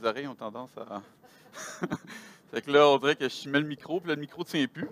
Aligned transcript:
mes 0.00 0.08
oreilles 0.08 0.26
ont 0.26 0.34
tendance 0.34 0.70
à. 0.78 1.02
fait 2.52 2.62
que 2.62 2.70
là, 2.70 2.88
on 2.88 2.98
dirait 2.98 3.16
que 3.16 3.28
je 3.28 3.48
mets 3.48 3.60
le 3.60 3.66
micro, 3.66 4.00
puis 4.00 4.08
là, 4.08 4.14
le 4.14 4.20
micro 4.20 4.40
ne 4.40 4.44
tient 4.46 4.66
plus. 4.66 4.88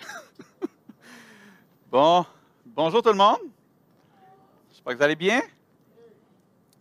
bon, 1.91 2.25
bonjour 2.67 3.03
tout 3.03 3.11
le 3.11 3.17
monde. 3.17 3.39
J'espère 4.71 4.93
que 4.93 4.99
vous 4.99 5.05
allez 5.05 5.17
bien. 5.17 5.41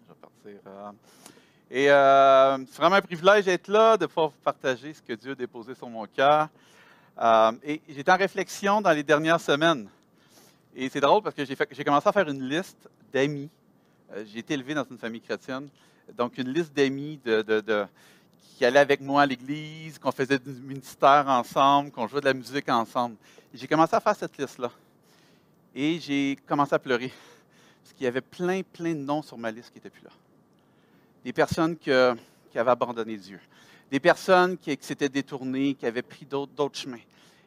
Je 0.03 0.13
vais 0.13 0.19
partir. 0.19 0.61
euh, 0.67 0.91
Et 1.71 1.89
euh, 1.91 2.57
c'est 2.69 2.77
vraiment 2.77 2.97
un 2.97 3.01
privilège 3.01 3.45
d'être 3.45 3.67
là, 3.69 3.97
de 3.97 4.05
pouvoir 4.05 4.29
vous 4.29 4.41
partager 4.43 4.93
ce 4.93 5.01
que 5.01 5.13
Dieu 5.13 5.31
a 5.31 5.35
déposé 5.35 5.73
sur 5.75 5.89
mon 5.89 6.05
cœur. 6.05 6.49
Euh, 7.19 7.51
et 7.63 7.81
j'étais 7.89 8.11
en 8.11 8.17
réflexion 8.17 8.81
dans 8.81 8.91
les 8.91 9.03
dernières 9.03 9.41
semaines. 9.41 9.87
Et 10.75 10.89
c'est 10.89 10.99
drôle 11.01 11.23
parce 11.23 11.35
que 11.35 11.43
j'ai, 11.45 11.83
commencé 11.83 12.07
à 12.07 12.11
faire 12.11 12.27
une 12.27 12.43
liste 12.47 12.89
d'amis. 13.11 13.49
J'ai 14.25 14.39
été 14.39 14.53
élevé 14.53 14.73
dans 14.73 14.83
une 14.83 14.97
famille 14.97 15.21
chrétienne. 15.21 15.69
Donc, 16.15 16.37
une 16.37 16.49
liste 16.53 16.73
d'amis 16.73 17.19
de- 17.25 17.41
de- 17.41 17.85
qui 18.57 18.65
allaient 18.65 18.79
avec 18.79 19.01
moi 19.01 19.21
à 19.21 19.25
l'église, 19.25 19.99
qu'on 19.99 20.11
faisait 20.11 20.39
du 20.39 20.49
ministère 20.49 21.25
ensemble, 21.27 21.91
qu'on 21.91 22.07
jouait 22.07 22.21
de 22.21 22.25
la 22.25 22.33
musique 22.33 22.67
ensemble. 22.69 23.15
J'ai 23.53 23.67
commencé 23.67 23.95
à 23.95 23.99
faire 23.99 24.15
cette 24.15 24.37
liste-là. 24.37 24.71
Et 25.75 25.99
j'ai 25.99 26.37
commencé 26.47 26.73
à 26.73 26.79
pleurer. 26.79 27.13
Parce 27.83 27.93
qu'il 27.93 28.05
y 28.05 28.07
avait 28.07 28.21
plein, 28.21 28.61
plein 28.63 28.93
de 28.93 28.99
noms 28.99 29.21
sur 29.21 29.37
ma 29.37 29.51
liste 29.51 29.69
qui 29.69 29.75
n'étaient 29.75 29.91
plus 29.91 30.03
là. 30.03 30.09
Des 31.23 31.33
personnes 31.33 31.77
que- 31.77 32.15
qui 32.51 32.57
avaient 32.57 32.71
abandonné 32.71 33.15
Dieu. 33.17 33.39
Des 33.91 33.99
personnes 33.99 34.57
qui, 34.57 34.75
s'étaient 34.81 35.07
détournées, 35.07 35.75
qui 35.75 35.85
avaient 35.85 36.01
pris 36.01 36.25
d'autres, 36.25 36.73
chemins. 36.73 36.97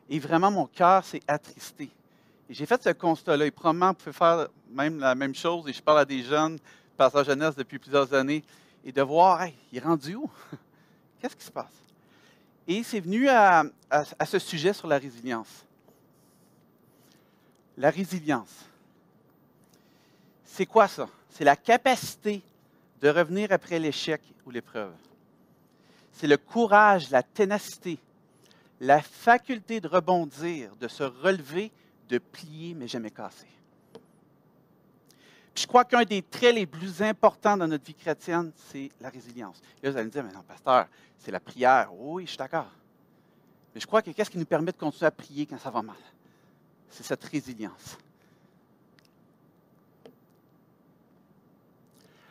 Et 0.08 0.18
vraiment, 0.20 0.50
mon 0.50 0.66
cœur 0.66 1.04
s'est 1.04 1.22
attristé. 1.26 1.90
Et 2.48 2.54
j'ai 2.54 2.66
fait 2.66 2.80
ce 2.82 2.90
constat-là. 2.90 3.46
Et 3.46 3.50
probablement, 3.50 3.88
vous 3.88 3.94
pouvez 3.94 4.12
faire 4.12 4.46
même 4.70 5.00
la 5.00 5.16
même 5.16 5.34
chose. 5.34 5.68
Et 5.68 5.72
je 5.72 5.82
parle 5.82 5.98
à 5.98 6.04
des 6.04 6.22
jeunes, 6.22 6.58
passage 6.96 7.26
jeunesse 7.26 7.56
depuis 7.56 7.80
plusieurs 7.80 8.14
années, 8.14 8.44
et 8.84 8.92
de 8.92 9.02
voir, 9.02 9.42
hey, 9.42 9.54
il 9.72 9.78
est 9.78 9.82
rendu 9.82 10.14
où? 10.14 10.30
Qu'est-ce 11.20 11.36
qui 11.36 11.44
se 11.44 11.50
passe? 11.50 11.72
Et 12.66 12.82
c'est 12.82 13.00
venu 13.00 13.28
à, 13.28 13.64
à- 13.90 14.04
à 14.18 14.26
ce 14.26 14.38
sujet 14.38 14.72
sur 14.72 14.86
la 14.86 14.98
résilience. 14.98 15.64
La 17.76 17.90
résilience. 17.90 18.64
C'est 20.44 20.66
quoi 20.66 20.88
ça? 20.88 21.08
C'est 21.30 21.44
la 21.44 21.56
capacité 21.56 22.42
de 23.00 23.08
revenir 23.08 23.52
après 23.52 23.78
l'échec 23.78 24.20
ou 24.44 24.50
l'épreuve. 24.50 24.92
C'est 26.12 26.26
le 26.26 26.36
courage, 26.36 27.10
la 27.10 27.22
ténacité, 27.22 27.98
la 28.80 29.00
faculté 29.00 29.80
de 29.80 29.88
rebondir, 29.88 30.74
de 30.76 30.88
se 30.88 31.02
relever, 31.02 31.70
de 32.08 32.18
plier, 32.18 32.74
mais 32.74 32.88
jamais 32.88 33.10
casser. 33.10 33.46
Je 35.54 35.66
crois 35.66 35.84
qu'un 35.84 36.04
des 36.04 36.22
traits 36.22 36.54
les 36.54 36.66
plus 36.66 37.02
importants 37.02 37.56
dans 37.56 37.66
notre 37.66 37.84
vie 37.84 37.94
chrétienne, 37.94 38.52
c'est 38.70 38.88
la 39.00 39.10
résilience. 39.10 39.60
Et 39.82 39.86
là, 39.86 39.92
vous 39.92 39.96
allez 39.98 40.06
me 40.06 40.10
dire, 40.10 40.24
mais 40.24 40.32
non, 40.32 40.42
pasteur, 40.42 40.86
c'est 41.18 41.30
la 41.30 41.40
prière. 41.40 41.90
Oui, 41.94 42.24
je 42.24 42.30
suis 42.30 42.38
d'accord. 42.38 42.70
Mais 43.74 43.80
je 43.80 43.86
crois 43.86 44.02
que 44.02 44.10
qu'est-ce 44.10 44.30
qui 44.30 44.38
nous 44.38 44.46
permet 44.46 44.72
de 44.72 44.76
continuer 44.76 45.06
à 45.06 45.10
prier 45.10 45.46
quand 45.46 45.58
ça 45.58 45.70
va 45.70 45.82
mal? 45.82 45.96
C'est 46.88 47.04
cette 47.04 47.22
résilience. 47.24 47.98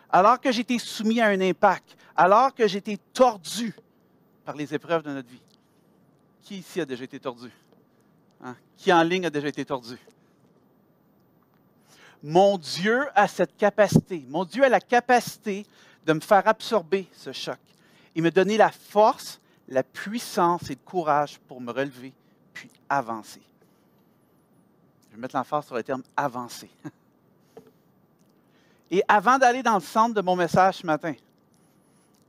Alors 0.09 0.39
que 0.39 0.51
j'étais 0.51 0.79
soumis 0.79 1.21
à 1.21 1.27
un 1.27 1.39
impact, 1.39 1.95
alors 2.15 2.53
que 2.53 2.67
j'étais 2.67 2.97
tordu 3.13 3.73
par 4.43 4.55
les 4.55 4.73
épreuves 4.73 5.03
de 5.03 5.11
notre 5.11 5.29
vie. 5.29 5.41
Qui 6.41 6.57
ici 6.57 6.81
a 6.81 6.85
déjà 6.85 7.03
été 7.03 7.19
tordu? 7.19 7.51
Hein? 8.41 8.55
Qui 8.75 8.91
en 8.91 9.03
ligne 9.03 9.27
a 9.27 9.29
déjà 9.29 9.47
été 9.47 9.63
tordu? 9.63 9.97
Mon 12.21 12.57
Dieu 12.57 13.07
a 13.15 13.27
cette 13.27 13.55
capacité. 13.57 14.25
Mon 14.27 14.43
Dieu 14.45 14.63
a 14.63 14.69
la 14.69 14.81
capacité 14.81 15.65
de 16.05 16.13
me 16.13 16.19
faire 16.19 16.47
absorber 16.47 17.07
ce 17.13 17.31
choc 17.31 17.59
et 18.15 18.21
me 18.21 18.31
donner 18.31 18.57
la 18.57 18.71
force, 18.71 19.39
la 19.67 19.83
puissance 19.83 20.69
et 20.69 20.73
le 20.73 20.79
courage 20.83 21.39
pour 21.47 21.61
me 21.61 21.71
relever 21.71 22.13
puis 22.53 22.69
avancer. 22.89 23.41
Je 25.09 25.15
vais 25.15 25.21
mettre 25.21 25.35
l'emphase 25.35 25.65
sur 25.65 25.75
le 25.75 25.83
terme 25.83 26.03
avancer. 26.17 26.69
Et 28.91 29.03
avant 29.07 29.37
d'aller 29.37 29.61
dans 29.61 29.75
le 29.75 29.81
centre 29.81 30.15
de 30.15 30.21
mon 30.21 30.35
message 30.35 30.77
ce 30.77 30.85
matin, 30.85 31.13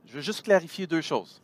je 0.05 0.13
veux 0.13 0.21
juste 0.21 0.43
clarifier 0.43 0.85
deux 0.85 1.01
choses. 1.01 1.41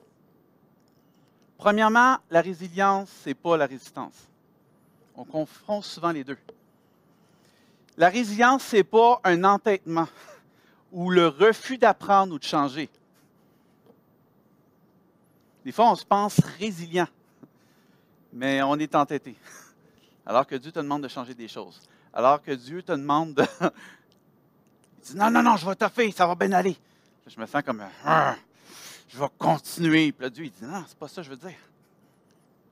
Premièrement, 1.58 2.18
la 2.30 2.42
résilience, 2.42 3.10
ce 3.24 3.30
n'est 3.30 3.34
pas 3.34 3.58
la 3.58 3.66
résistance. 3.66 4.28
On 5.16 5.24
confond 5.24 5.82
souvent 5.82 6.12
les 6.12 6.24
deux. 6.24 6.38
La 7.98 8.10
résilience, 8.10 8.64
ce 8.64 8.78
n'est 8.78 8.84
pas 8.84 9.20
un 9.24 9.44
entêtement 9.44 10.08
ou 10.92 11.10
le 11.10 11.28
refus 11.28 11.78
d'apprendre 11.78 12.36
ou 12.36 12.40
de 12.40 12.44
changer. 12.44 12.90
Des 15.66 15.72
fois, 15.72 15.92
on 15.92 15.96
se 15.96 16.06
pense 16.06 16.40
résilient, 16.60 17.08
mais 18.32 18.62
on 18.62 18.76
est 18.76 18.96
entêté. 18.96 19.36
Alors 20.26 20.46
que 20.46 20.56
Dieu 20.56 20.72
te 20.72 20.80
demande 20.80 21.04
de 21.04 21.08
changer 21.08 21.34
des 21.34 21.48
choses. 21.48 21.82
Alors 22.14 22.42
que 22.42 22.52
Dieu 22.52 22.84
te 22.84 22.92
demande 22.92 23.34
de. 23.34 23.46
Il 23.62 25.12
dit 25.12 25.16
Non, 25.16 25.32
non, 25.32 25.42
non, 25.42 25.58
je 25.58 25.68
vais 25.68 25.76
toffer, 25.76 26.12
ça 26.12 26.28
va 26.28 26.36
bien 26.36 26.52
aller. 26.52 26.78
Je 27.26 27.40
me 27.40 27.46
sens 27.46 27.64
comme 27.64 27.84
Je 29.10 29.18
vais 29.18 29.30
continuer. 29.38 30.12
Puis 30.12 30.24
là, 30.24 30.30
Dieu, 30.30 30.46
il 30.46 30.52
dit 30.52 30.64
Non, 30.64 30.84
c'est 30.88 30.98
pas 30.98 31.08
ça 31.08 31.22
je 31.22 31.30
veux 31.30 31.38
dire. 31.38 31.58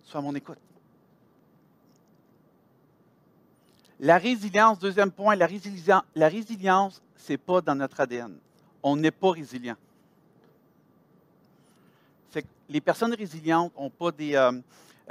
Sois 0.04 0.20
à 0.20 0.24
mon 0.24 0.36
écoute. 0.36 0.60
La 4.00 4.18
résilience, 4.18 4.80
deuxième 4.80 5.12
point, 5.12 5.36
la 5.36 5.46
résilience, 5.46 6.04
la 6.16 6.30
ce 6.30 7.32
n'est 7.32 7.38
pas 7.38 7.62
dans 7.62 7.76
notre 7.76 8.00
ADN. 8.00 8.38
On 8.84 8.96
n'est 8.96 9.12
pas 9.12 9.32
résilient. 9.32 9.76
Les 12.68 12.82
personnes 12.82 13.14
résilientes 13.14 13.72
ont 13.76 13.92
euh, 14.02 14.52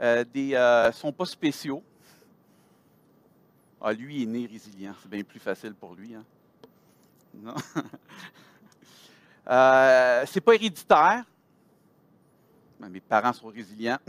euh, 0.02 0.24
euh, 0.36 0.92
sont 0.92 1.12
pas 1.12 1.24
spéciaux. 1.24 1.84
Ah, 3.80 3.92
lui, 3.92 4.24
est 4.24 4.26
né 4.26 4.44
résilient. 4.46 4.92
C'est 5.00 5.08
bien 5.08 5.22
plus 5.22 5.38
facile 5.38 5.74
pour 5.74 5.94
lui. 5.94 6.14
Hein? 6.14 6.24
Non. 7.32 7.54
c'est 10.26 10.40
pas 10.40 10.54
héréditaire. 10.54 11.24
Ben, 12.80 12.88
Mes 12.88 13.00
parents 13.00 13.32
sont 13.32 13.46
résilients. 13.48 13.98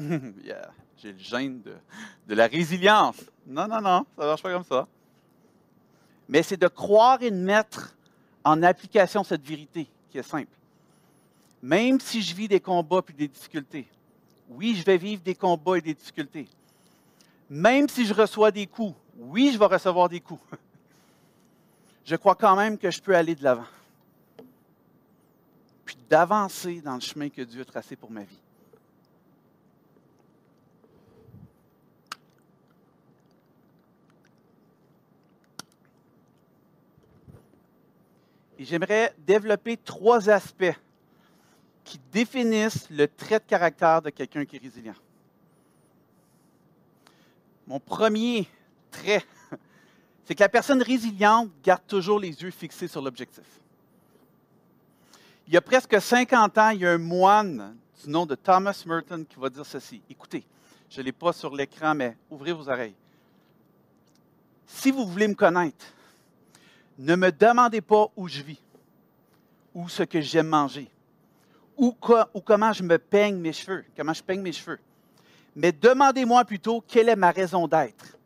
J'ai 0.98 1.12
le 1.12 1.20
gène 1.20 1.62
de 1.62 2.34
la 2.34 2.48
résilience. 2.48 3.22
Non, 3.46 3.68
non, 3.68 3.82
non, 3.82 4.06
ça 4.16 4.24
ne 4.24 4.28
marche 4.28 4.42
pas 4.42 4.54
comme 4.54 4.64
ça. 4.64 4.88
Mais 6.28 6.42
c'est 6.42 6.58
de 6.58 6.68
croire 6.68 7.22
et 7.22 7.30
de 7.30 7.36
mettre 7.36 7.96
en 8.44 8.64
application 8.64 9.24
cette 9.24 9.46
vérité 9.46 9.88
qui 10.10 10.18
est 10.18 10.24
simple. 10.24 10.52
Même 11.62 12.00
si 12.00 12.22
je 12.22 12.36
vis 12.36 12.48
des 12.48 12.60
combats 12.60 13.02
et 13.10 13.14
des 13.14 13.28
difficultés, 13.28 13.88
oui, 14.50 14.76
je 14.76 14.84
vais 14.84 14.98
vivre 14.98 15.22
des 15.22 15.36
combats 15.36 15.78
et 15.78 15.82
des 15.82 15.94
difficultés. 15.94 16.48
Même 17.50 17.88
si 17.90 18.06
je 18.06 18.14
reçois 18.14 18.52
des 18.52 18.68
coups, 18.68 18.96
oui, 19.18 19.52
je 19.54 19.60
vais 19.60 19.66
recevoir 19.66 20.10
des 20.10 20.20
coups. 20.20 20.42
Je 22.06 22.16
crois 22.16 22.36
quand 22.36 22.56
même 22.56 22.78
que 22.78 22.92
je 22.92 23.02
peux 23.02 23.16
aller 23.16 23.34
de 23.34 23.44
l'avant. 23.44 23.66
Puis 25.84 25.98
d'avancer 26.08 26.80
dans 26.82 26.94
le 26.94 27.00
chemin 27.00 27.30
que 27.30 27.42
Dieu 27.42 27.62
a 27.62 27.66
tracé 27.66 27.96
pour 27.96 28.12
ma 28.12 28.22
vie. 28.22 28.40
Et 38.58 38.66
j'aimerais 38.66 39.14
développer 39.20 39.78
trois 39.78 40.30
aspects 40.30 40.76
qui 41.84 42.00
définissent 42.12 42.90
le 42.90 43.08
trait 43.08 43.40
de 43.40 43.46
caractère 43.46 44.02
de 44.02 44.10
quelqu'un 44.10 44.46
qui 44.46 44.56
est 44.56 44.60
résilient. 44.60 44.96
Mon 47.68 47.80
premier 47.80 48.48
trait, 48.92 49.24
c'est 50.26 50.36
que 50.36 50.44
la 50.44 50.50
personne 50.50 50.82
résiliente 50.82 51.50
garde 51.64 51.86
toujours 51.88 52.20
les 52.20 52.42
yeux 52.42 52.52
fixés 52.52 52.88
sur 52.88 53.02
l'objectif. 53.02 53.46
Il 55.48 55.54
y 55.54 55.58
a 55.58 55.62
presque 55.62 56.02
50 56.02 56.58
ans, 56.58 56.70
il 56.70 56.82
y 56.82 56.88
a 56.88 56.92
un 56.92 56.98
moine 56.98 57.76
du 58.04 58.10
nom 58.10 58.26
de 58.26 58.36
Thomas 58.36 58.84
Merton 58.86 59.26
qui 59.28 59.40
va 59.40 59.50
dire 59.50 59.66
ceci. 59.66 60.02
Écoutez, 60.10 60.44
je 60.90 61.02
ne 61.02 61.06
l'ai 61.06 61.12
pas 61.12 61.34
sur 61.34 61.56
l'écran, 61.56 61.94
mais 61.94 62.18
ouvrez 62.32 62.52
vos 62.52 62.68
oreilles. 62.68 62.96
Si 64.66 64.90
vous 64.90 65.06
voulez 65.06 65.28
me 65.28 65.36
connaître, 65.36 65.86
ne 66.98 67.16
me 67.16 67.32
demandez 67.32 67.82
pas 67.82 68.08
où 68.16 68.28
je 68.28 68.42
vis, 68.42 68.62
ou 69.74 69.90
ce 69.90 70.04
que 70.04 70.22
j'aime 70.22 70.48
manger, 70.48 70.90
ou, 71.78 71.96
ou 72.34 72.42
comment 72.42 72.74
je 72.74 72.84
me 72.84 72.98
peigne 72.98 73.38
mes 73.38 73.54
cheveux, 73.54 73.84
comment 73.96 74.14
je 74.14 74.24
peigne 74.24 74.42
mes 74.42 74.54
cheveux. 74.54 74.80
Mais 75.56 75.72
demandez-moi 75.72 76.46
plutôt 76.46 76.82
quelle 76.82 77.10
est 77.10 77.16
ma 77.16 77.32
raison 77.32 77.68
d'être, 77.68 78.18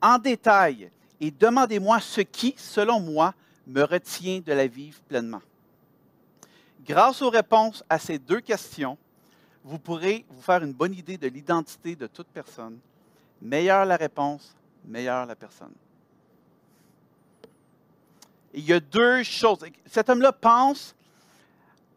en 0.00 0.18
détail, 0.18 0.90
et 1.20 1.30
demandez-moi 1.30 2.00
ce 2.00 2.20
qui, 2.20 2.54
selon 2.56 3.00
moi, 3.00 3.34
me 3.66 3.82
retient 3.82 4.40
de 4.40 4.52
la 4.52 4.66
vivre 4.66 5.00
pleinement. 5.08 5.42
Grâce 6.84 7.22
aux 7.22 7.30
réponses 7.30 7.82
à 7.88 7.98
ces 7.98 8.18
deux 8.18 8.40
questions, 8.40 8.98
vous 9.64 9.78
pourrez 9.78 10.26
vous 10.28 10.42
faire 10.42 10.62
une 10.62 10.74
bonne 10.74 10.94
idée 10.94 11.16
de 11.16 11.28
l'identité 11.28 11.96
de 11.96 12.06
toute 12.06 12.26
personne. 12.26 12.78
Meilleure 13.40 13.86
la 13.86 13.96
réponse, 13.96 14.54
meilleure 14.84 15.24
la 15.24 15.34
personne. 15.34 15.72
Il 18.54 18.64
y 18.64 18.72
a 18.72 18.80
deux 18.80 19.22
choses. 19.24 19.58
Cet 19.86 20.08
homme-là 20.08 20.32
pense 20.32 20.94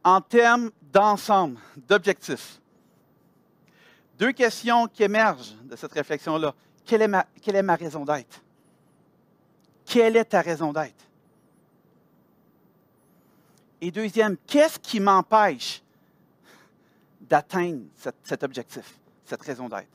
en 0.04 0.22
termes 0.22 0.72
d'ensemble, 0.82 1.60
d'objectifs. 1.88 2.60
Deux 4.18 4.32
questions 4.32 4.88
qui 4.88 5.04
émergent 5.04 5.56
de 5.64 5.76
cette 5.76 5.94
réflexion-là. 5.94 6.54
Quelle 6.86 7.04
est 7.04 7.08
ma, 7.08 7.26
quelle 7.42 7.58
est 7.58 7.64
ma 7.64 7.76
raison 7.76 8.04
d'être? 8.04 8.42
Quelle 9.86 10.16
est 10.16 10.26
ta 10.26 10.42
raison 10.42 10.74
d'être? 10.74 11.06
Et 13.80 13.92
deuxième, 13.92 14.38
qu'est-ce 14.48 14.80
qui 14.80 15.00
m'empêche 15.00 15.84
d'atteindre 17.22 17.84
cet, 18.24 18.44
objectif, 18.44 18.98
cette 19.24 19.42
raison 19.42 19.70
d'être? 19.70 19.88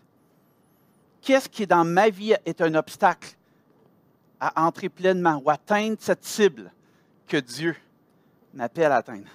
Qu'est-ce 1.21 1.49
qui 1.49 1.67
dans 1.67 1.85
ma 1.85 2.09
vie 2.09 2.35
est 2.45 2.61
un 2.61 2.75
obstacle 2.75 3.35
à 4.45 4.67
entrer 4.67 4.89
pleinement 4.89 5.41
ou 5.45 5.51
atteindre 5.51 5.97
cette 6.01 6.25
cible 6.25 6.73
que 7.29 7.37
Dieu 7.37 7.77
m'appelle 8.53 8.91
à 8.91 8.97
atteindre? 8.97 9.29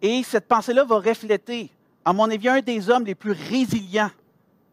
Et 0.00 0.22
cette 0.22 0.46
pensée-là 0.46 0.84
va 0.84 1.00
refléter, 1.00 1.70
à 2.04 2.12
mon 2.12 2.30
avis, 2.30 2.48
un 2.48 2.60
des 2.60 2.88
hommes 2.88 3.04
les 3.04 3.14
plus 3.14 3.32
résilients 3.32 4.10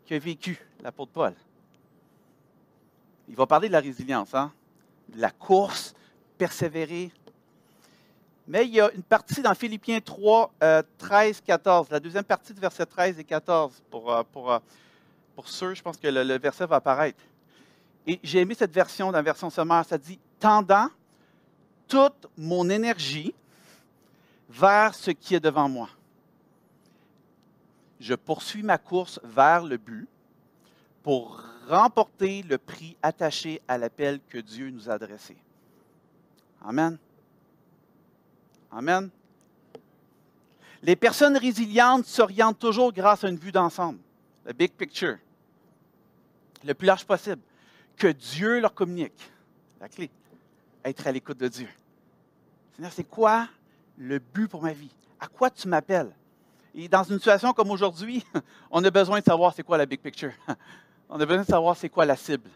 qu'a 0.05 0.19
vécu 0.19 0.57
l'apôtre 0.81 1.11
Paul. 1.11 1.33
Il 3.27 3.35
va 3.35 3.45
parler 3.45 3.67
de 3.67 3.73
la 3.73 3.81
résilience, 3.81 4.33
hein? 4.33 4.53
de 5.09 5.19
la 5.19 5.31
course, 5.31 5.93
persévérer. 6.37 7.11
Mais 8.47 8.65
il 8.65 8.75
y 8.75 8.79
a 8.79 8.89
une 8.91 9.03
partie 9.03 9.41
dans 9.41 9.53
Philippiens 9.53 9.99
3, 9.99 10.53
13, 10.97 11.41
14, 11.41 11.89
la 11.89 11.99
deuxième 11.99 12.23
partie 12.23 12.53
de 12.53 12.59
verset 12.59 12.85
13 12.85 13.19
et 13.19 13.23
14. 13.23 13.83
Pour, 13.89 14.13
euh, 14.13 14.23
pour, 14.31 14.51
euh, 14.51 14.59
pour 15.37 15.49
ceux, 15.49 15.75
je 15.75 15.83
pense 15.83 15.97
que 15.97 16.07
le, 16.07 16.39
verset 16.39 16.65
va 16.65 16.77
apparaître. 16.77 17.23
Et 18.07 18.19
j'ai 18.23 18.39
aimé 18.39 18.55
cette 18.55 18.73
version 18.73 19.11
dans 19.11 19.19
la 19.19 19.21
version 19.21 19.51
sommaire. 19.51 19.85
Ça 19.85 19.99
dit 19.99 20.17
Tendant 20.39 20.89
toute 21.87 22.25
mon 22.35 22.67
énergie 22.71 23.35
vers 24.49 24.95
ce 24.95 25.11
qui 25.11 25.35
est 25.35 25.39
devant 25.39 25.69
moi. 25.69 25.89
Je 27.99 28.15
poursuis 28.15 28.63
ma 28.63 28.79
course 28.79 29.19
vers 29.23 29.63
le 29.63 29.77
but 29.77 30.07
pour 31.03 31.43
remporter 31.67 32.41
le 32.41 32.57
prix 32.57 32.97
attaché 33.03 33.61
à 33.67 33.77
l'appel 33.77 34.19
que 34.29 34.39
Dieu 34.39 34.71
nous 34.71 34.89
a 34.89 34.93
adressé. 34.93 35.37
Amen. 36.65 36.97
Amen. 38.71 39.11
Les 40.81 40.95
personnes 40.95 41.37
résilientes 41.37 42.05
s'orientent 42.07 42.57
toujours 42.57 42.91
grâce 42.91 43.23
à 43.23 43.29
une 43.29 43.37
vue 43.37 43.51
d'ensemble, 43.51 43.99
le 44.43 44.53
big 44.53 44.71
picture, 44.71 45.17
le 46.67 46.73
plus 46.73 46.85
large 46.85 47.05
possible, 47.05 47.41
que 47.95 48.07
Dieu 48.07 48.59
leur 48.59 48.73
communique. 48.73 49.31
La 49.79 49.89
clé, 49.89 50.11
être 50.83 51.07
à 51.07 51.11
l'écoute 51.11 51.37
de 51.37 51.47
Dieu. 51.47 51.67
Seigneur, 52.75 52.91
c'est 52.91 53.03
quoi 53.03 53.47
le 53.97 54.19
but 54.19 54.47
pour 54.47 54.61
ma 54.61 54.73
vie? 54.73 54.91
À 55.19 55.27
quoi 55.27 55.49
tu 55.49 55.67
m'appelles? 55.67 56.11
Et 56.75 56.87
dans 56.87 57.03
une 57.03 57.17
situation 57.17 57.53
comme 57.53 57.71
aujourd'hui, 57.71 58.23
on 58.71 58.83
a 58.83 58.91
besoin 58.91 59.19
de 59.19 59.25
savoir 59.25 59.53
c'est 59.55 59.63
quoi 59.63 59.77
la 59.77 59.85
big 59.85 59.99
picture. 59.99 60.33
On 61.09 61.17
a 61.21 61.25
besoin 61.25 61.43
de 61.43 61.47
savoir 61.47 61.77
c'est 61.77 61.87
quoi 61.87 62.05
la 62.05 62.17
cible. 62.17 62.49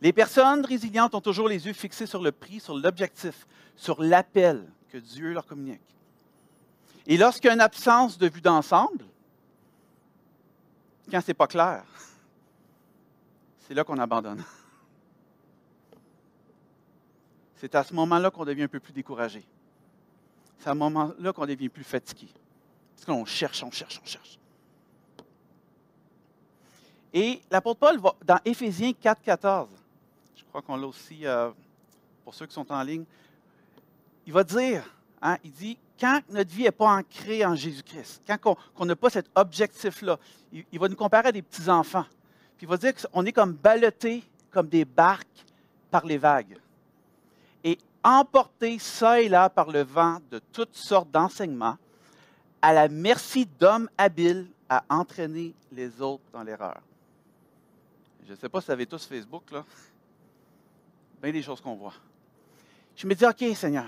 Les 0.00 0.12
personnes 0.12 0.64
résilientes 0.64 1.16
ont 1.16 1.20
toujours 1.20 1.48
les 1.48 1.66
yeux 1.66 1.72
fixés 1.72 2.06
sur 2.06 2.22
le 2.22 2.30
prix, 2.30 2.60
sur 2.60 2.76
l'objectif, 2.76 3.44
sur 3.74 4.00
l'appel 4.00 4.70
que 4.88 4.98
Dieu 4.98 5.32
leur 5.32 5.44
communique. 5.44 5.82
Et 7.08 7.16
lorsqu'il 7.16 7.48
y 7.48 7.50
a 7.50 7.54
une 7.54 7.60
absence 7.60 8.18
de 8.18 8.28
vue 8.28 8.40
d'ensemble, 8.40 9.04
quand 11.10 11.20
ce 11.20 11.28
n'est 11.28 11.34
pas 11.34 11.46
clair, 11.46 11.84
c'est 13.60 13.74
là 13.74 13.84
qu'on 13.84 13.98
abandonne. 13.98 14.42
C'est 17.56 17.74
à 17.74 17.82
ce 17.82 17.92
moment-là 17.94 18.30
qu'on 18.30 18.44
devient 18.44 18.62
un 18.62 18.68
peu 18.68 18.80
plus 18.80 18.92
découragé. 18.92 19.44
C'est 20.58 20.68
à 20.68 20.72
ce 20.72 20.78
moment-là 20.78 21.32
qu'on 21.32 21.46
devient 21.46 21.68
plus 21.68 21.84
fatigué. 21.84 22.28
Parce 22.94 23.04
qu'on 23.04 23.24
cherche, 23.24 23.62
on 23.62 23.70
cherche, 23.70 24.00
on 24.02 24.06
cherche. 24.06 24.38
Et 27.12 27.40
l'apôtre 27.50 27.80
Paul, 27.80 27.98
va, 27.98 28.14
dans 28.24 28.38
Éphésiens 28.44 28.92
4, 28.92 29.22
14, 29.22 29.68
je 30.36 30.44
crois 30.44 30.62
qu'on 30.62 30.76
l'a 30.76 30.86
aussi 30.86 31.26
euh, 31.26 31.50
pour 32.24 32.34
ceux 32.34 32.46
qui 32.46 32.54
sont 32.54 32.70
en 32.70 32.82
ligne, 32.82 33.04
il 34.26 34.32
va 34.32 34.44
dire, 34.44 34.84
hein, 35.22 35.38
il 35.42 35.50
dit, 35.50 35.78
quand 35.98 36.20
notre 36.30 36.50
vie 36.50 36.64
n'est 36.64 36.70
pas 36.70 36.96
ancrée 36.96 37.44
en 37.44 37.54
Jésus-Christ, 37.54 38.22
quand 38.26 38.56
on 38.76 38.84
n'a 38.84 38.96
pas 38.96 39.10
cet 39.10 39.26
objectif-là, 39.34 40.18
il, 40.52 40.78
va 40.78 40.88
nous 40.88 40.96
comparer 40.96 41.28
à 41.28 41.32
des 41.32 41.42
petits-enfants. 41.42 42.06
Puis 42.56 42.66
il 42.66 42.68
va 42.68 42.76
dire 42.76 42.92
qu'on 42.94 43.24
est 43.24 43.32
comme 43.32 43.52
ballottés 43.52 44.22
comme 44.50 44.68
des 44.68 44.84
barques 44.84 45.44
par 45.90 46.06
les 46.06 46.18
vagues. 46.18 46.56
Et 47.64 47.78
emportés 48.02 48.78
ça 48.78 49.20
et 49.20 49.28
là 49.28 49.50
par 49.50 49.70
le 49.70 49.82
vent 49.82 50.18
de 50.30 50.40
toutes 50.52 50.74
sortes 50.74 51.10
d'enseignements, 51.10 51.76
à 52.62 52.72
la 52.72 52.88
merci 52.88 53.46
d'hommes 53.46 53.88
habiles 53.96 54.46
à 54.68 54.84
entraîner 54.88 55.54
les 55.72 56.00
autres 56.00 56.24
dans 56.32 56.42
l'erreur. 56.42 56.80
Je 58.26 58.32
ne 58.32 58.36
sais 58.36 58.48
pas 58.48 58.60
si 58.60 58.66
vous 58.66 58.72
avez 58.72 58.86
tous 58.86 59.06
Facebook, 59.06 59.50
là. 59.50 59.64
Bien 61.22 61.32
des 61.32 61.42
choses 61.42 61.60
qu'on 61.60 61.74
voit. 61.74 61.94
Je 62.94 63.06
me 63.06 63.14
dis, 63.14 63.24
OK, 63.24 63.56
Seigneur, 63.56 63.86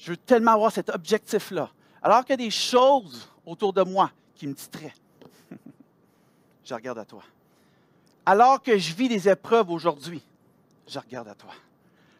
je 0.00 0.12
veux 0.12 0.16
tellement 0.16 0.52
avoir 0.52 0.72
cet 0.72 0.88
objectif-là. 0.88 1.70
Alors 2.02 2.24
qu'il 2.24 2.30
y 2.30 2.34
a 2.34 2.36
des 2.38 2.50
choses 2.50 3.28
autour 3.44 3.72
de 3.72 3.82
moi 3.82 4.10
qui 4.34 4.46
me 4.46 4.54
distraient, 4.54 4.94
je 6.64 6.74
regarde 6.74 6.98
à 6.98 7.04
toi. 7.04 7.22
Alors 8.24 8.62
que 8.62 8.78
je 8.78 8.94
vis 8.94 9.08
des 9.08 9.28
épreuves 9.28 9.70
aujourd'hui, 9.70 10.22
je 10.88 10.98
regarde 10.98 11.28
à 11.28 11.34
toi. 11.34 11.52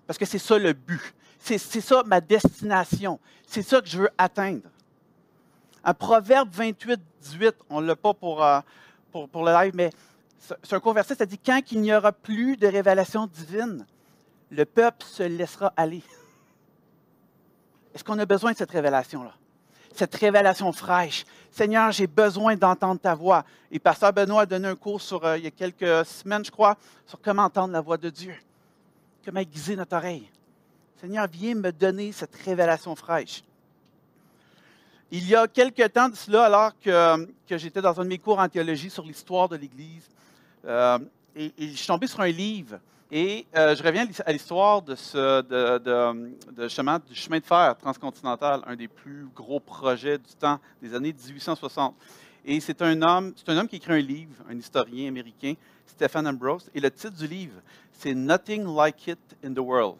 Parce 0.06 0.18
que 0.18 0.26
c'est 0.26 0.38
ça 0.38 0.58
le 0.58 0.74
but. 0.74 1.14
C'est 1.38 1.58
ça 1.58 2.02
ma 2.04 2.20
destination. 2.20 3.18
C'est 3.46 3.62
ça 3.62 3.80
que 3.80 3.88
je 3.88 4.02
veux 4.02 4.10
atteindre. 4.18 4.68
Un 5.82 5.94
Proverbe 5.94 6.50
28, 6.52 7.00
18, 7.22 7.54
on 7.70 7.80
ne 7.80 7.86
l'a 7.86 7.96
pas 7.96 8.12
pour, 8.12 8.44
euh, 8.44 8.60
pour, 9.10 9.26
pour, 9.26 9.42
le 9.42 9.52
live, 9.52 9.72
mais 9.74 9.90
c'est 10.38 10.74
un 10.74 10.80
converset, 10.80 11.14
ça 11.14 11.24
dit 11.24 11.38
quand 11.38 11.62
il 11.72 11.80
n'y 11.80 11.94
aura 11.94 12.12
plus 12.12 12.58
de 12.58 12.66
révélation 12.66 13.26
divine, 13.26 13.86
le 14.50 14.66
peuple 14.66 15.06
se 15.06 15.22
laissera 15.22 15.72
aller. 15.78 16.02
Est-ce 17.94 18.04
qu'on 18.04 18.18
a 18.18 18.26
besoin 18.26 18.52
de 18.52 18.56
cette 18.56 18.70
révélation-là? 18.70 19.32
Cette 19.94 20.14
révélation 20.14 20.72
fraîche. 20.72 21.24
Seigneur, 21.50 21.90
j'ai 21.90 22.06
besoin 22.06 22.54
d'entendre 22.56 23.00
ta 23.00 23.14
voix. 23.14 23.44
Et 23.72 23.78
Pasteur 23.78 24.12
Benoît 24.12 24.42
a 24.42 24.46
donné 24.46 24.68
un 24.68 24.76
cours 24.76 25.00
sur, 25.00 25.24
euh, 25.24 25.36
il 25.36 25.44
y 25.44 25.46
a 25.48 25.50
quelques 25.50 26.06
semaines, 26.06 26.44
je 26.44 26.50
crois, 26.50 26.76
sur 27.06 27.20
comment 27.20 27.42
entendre 27.42 27.72
la 27.72 27.80
voix 27.80 27.96
de 27.96 28.08
Dieu. 28.08 28.34
Comment 29.24 29.40
aiguiser 29.40 29.74
notre 29.74 29.96
oreille. 29.96 30.30
Seigneur, 31.00 31.26
viens 31.26 31.54
me 31.54 31.72
donner 31.72 32.12
cette 32.12 32.34
révélation 32.36 32.94
fraîche. 32.94 33.42
Il 35.10 35.26
y 35.26 35.34
a 35.34 35.48
quelques 35.48 35.92
temps 35.92 36.08
de 36.08 36.14
cela, 36.14 36.44
alors 36.44 36.78
que, 36.78 37.26
j'étais 37.48 37.82
dans 37.82 37.98
un 38.00 38.04
de 38.04 38.08
mes 38.08 38.18
cours 38.18 38.38
en 38.38 38.48
théologie 38.48 38.90
sur 38.90 39.02
l'histoire 39.02 39.48
de 39.48 39.56
l'Église, 39.56 40.08
euh, 40.66 40.98
et, 41.34 41.52
je 41.58 41.76
suis 41.76 41.86
tombé 41.86 42.06
sur 42.06 42.20
un 42.20 42.28
livre. 42.28 42.78
Et 43.12 43.44
euh, 43.56 43.74
je 43.74 43.82
reviens 43.82 44.06
à 44.24 44.32
l'histoire 44.32 44.82
de 44.82 44.94
ce, 44.94 45.42
chemin, 46.68 47.00
du 47.00 47.14
chemin 47.14 47.40
de 47.40 47.44
fer 47.44 47.76
transcontinental, 47.76 48.62
un 48.64 48.76
des 48.76 48.86
plus 48.86 49.26
gros 49.34 49.58
projets 49.58 50.16
du 50.16 50.32
temps 50.38 50.60
des 50.80 50.94
années 50.94 51.12
1860. 51.12 51.96
Et 52.44 52.60
c'est 52.60 52.80
un 52.82 53.02
homme, 53.02 53.32
c'est 53.34 53.48
un 53.48 53.56
homme 53.56 53.66
qui 53.66 53.76
écrit 53.76 53.94
un 53.94 53.98
livre, 53.98 54.44
un 54.48 54.56
historien 54.56 55.08
américain, 55.08 55.54
Stephen 55.88 56.28
Ambrose. 56.28 56.70
Et 56.72 56.78
le 56.78 56.88
titre 56.88 57.16
du 57.16 57.26
livre, 57.26 57.60
c'est 57.92 58.14
Nothing 58.14 58.64
Like 58.76 59.08
It 59.08 59.18
in 59.44 59.54
the 59.54 59.58
World. 59.58 59.98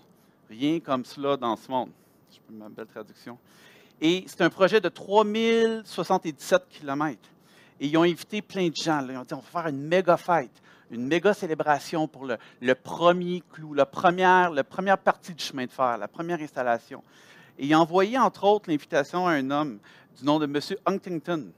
Rien 0.48 0.78
comme 0.78 1.04
cela 1.04 1.36
dans 1.36 1.56
ce 1.56 1.68
monde. 1.68 1.90
Je 2.32 2.38
peux 2.38 2.54
ma 2.54 2.68
belle 2.68 2.86
traduction. 2.86 3.36
Et 4.00 4.24
c'est 4.28 4.40
un 4.42 4.50
projet 4.50 4.80
de 4.80 4.88
3077 4.88 6.68
kilomètres. 6.70 7.28
Et 7.80 7.88
ils 7.88 7.96
ont 7.96 8.04
invité 8.04 8.40
plein 8.40 8.68
de 8.68 8.76
gens. 8.76 9.04
Ils 9.08 9.16
ont 9.16 9.24
dit 9.24 9.34
on 9.34 9.40
va 9.40 9.62
faire 9.62 9.66
une 9.66 9.82
méga 9.82 10.16
fête, 10.16 10.62
une 10.90 11.06
méga 11.06 11.32
célébration 11.32 12.08
pour 12.08 12.26
le, 12.26 12.74
premier 12.74 13.42
clou, 13.52 13.74
la 13.74 13.86
première, 13.86 14.52
première 14.64 14.98
partie 14.98 15.34
du 15.34 15.42
chemin 15.42 15.66
de 15.66 15.70
fer, 15.70 15.96
la 15.98 16.08
première 16.08 16.40
installation. 16.40 17.02
Et 17.58 17.66
ils 17.66 17.74
ont 17.74 17.80
envoyé, 17.80 18.18
entre 18.18 18.44
autres, 18.44 18.68
l'invitation 18.68 19.26
à 19.26 19.32
un 19.32 19.50
homme 19.50 19.78
du 20.18 20.24
nom 20.24 20.38
de 20.38 20.46
M. 20.46 20.58
Huntington. 20.86 21.52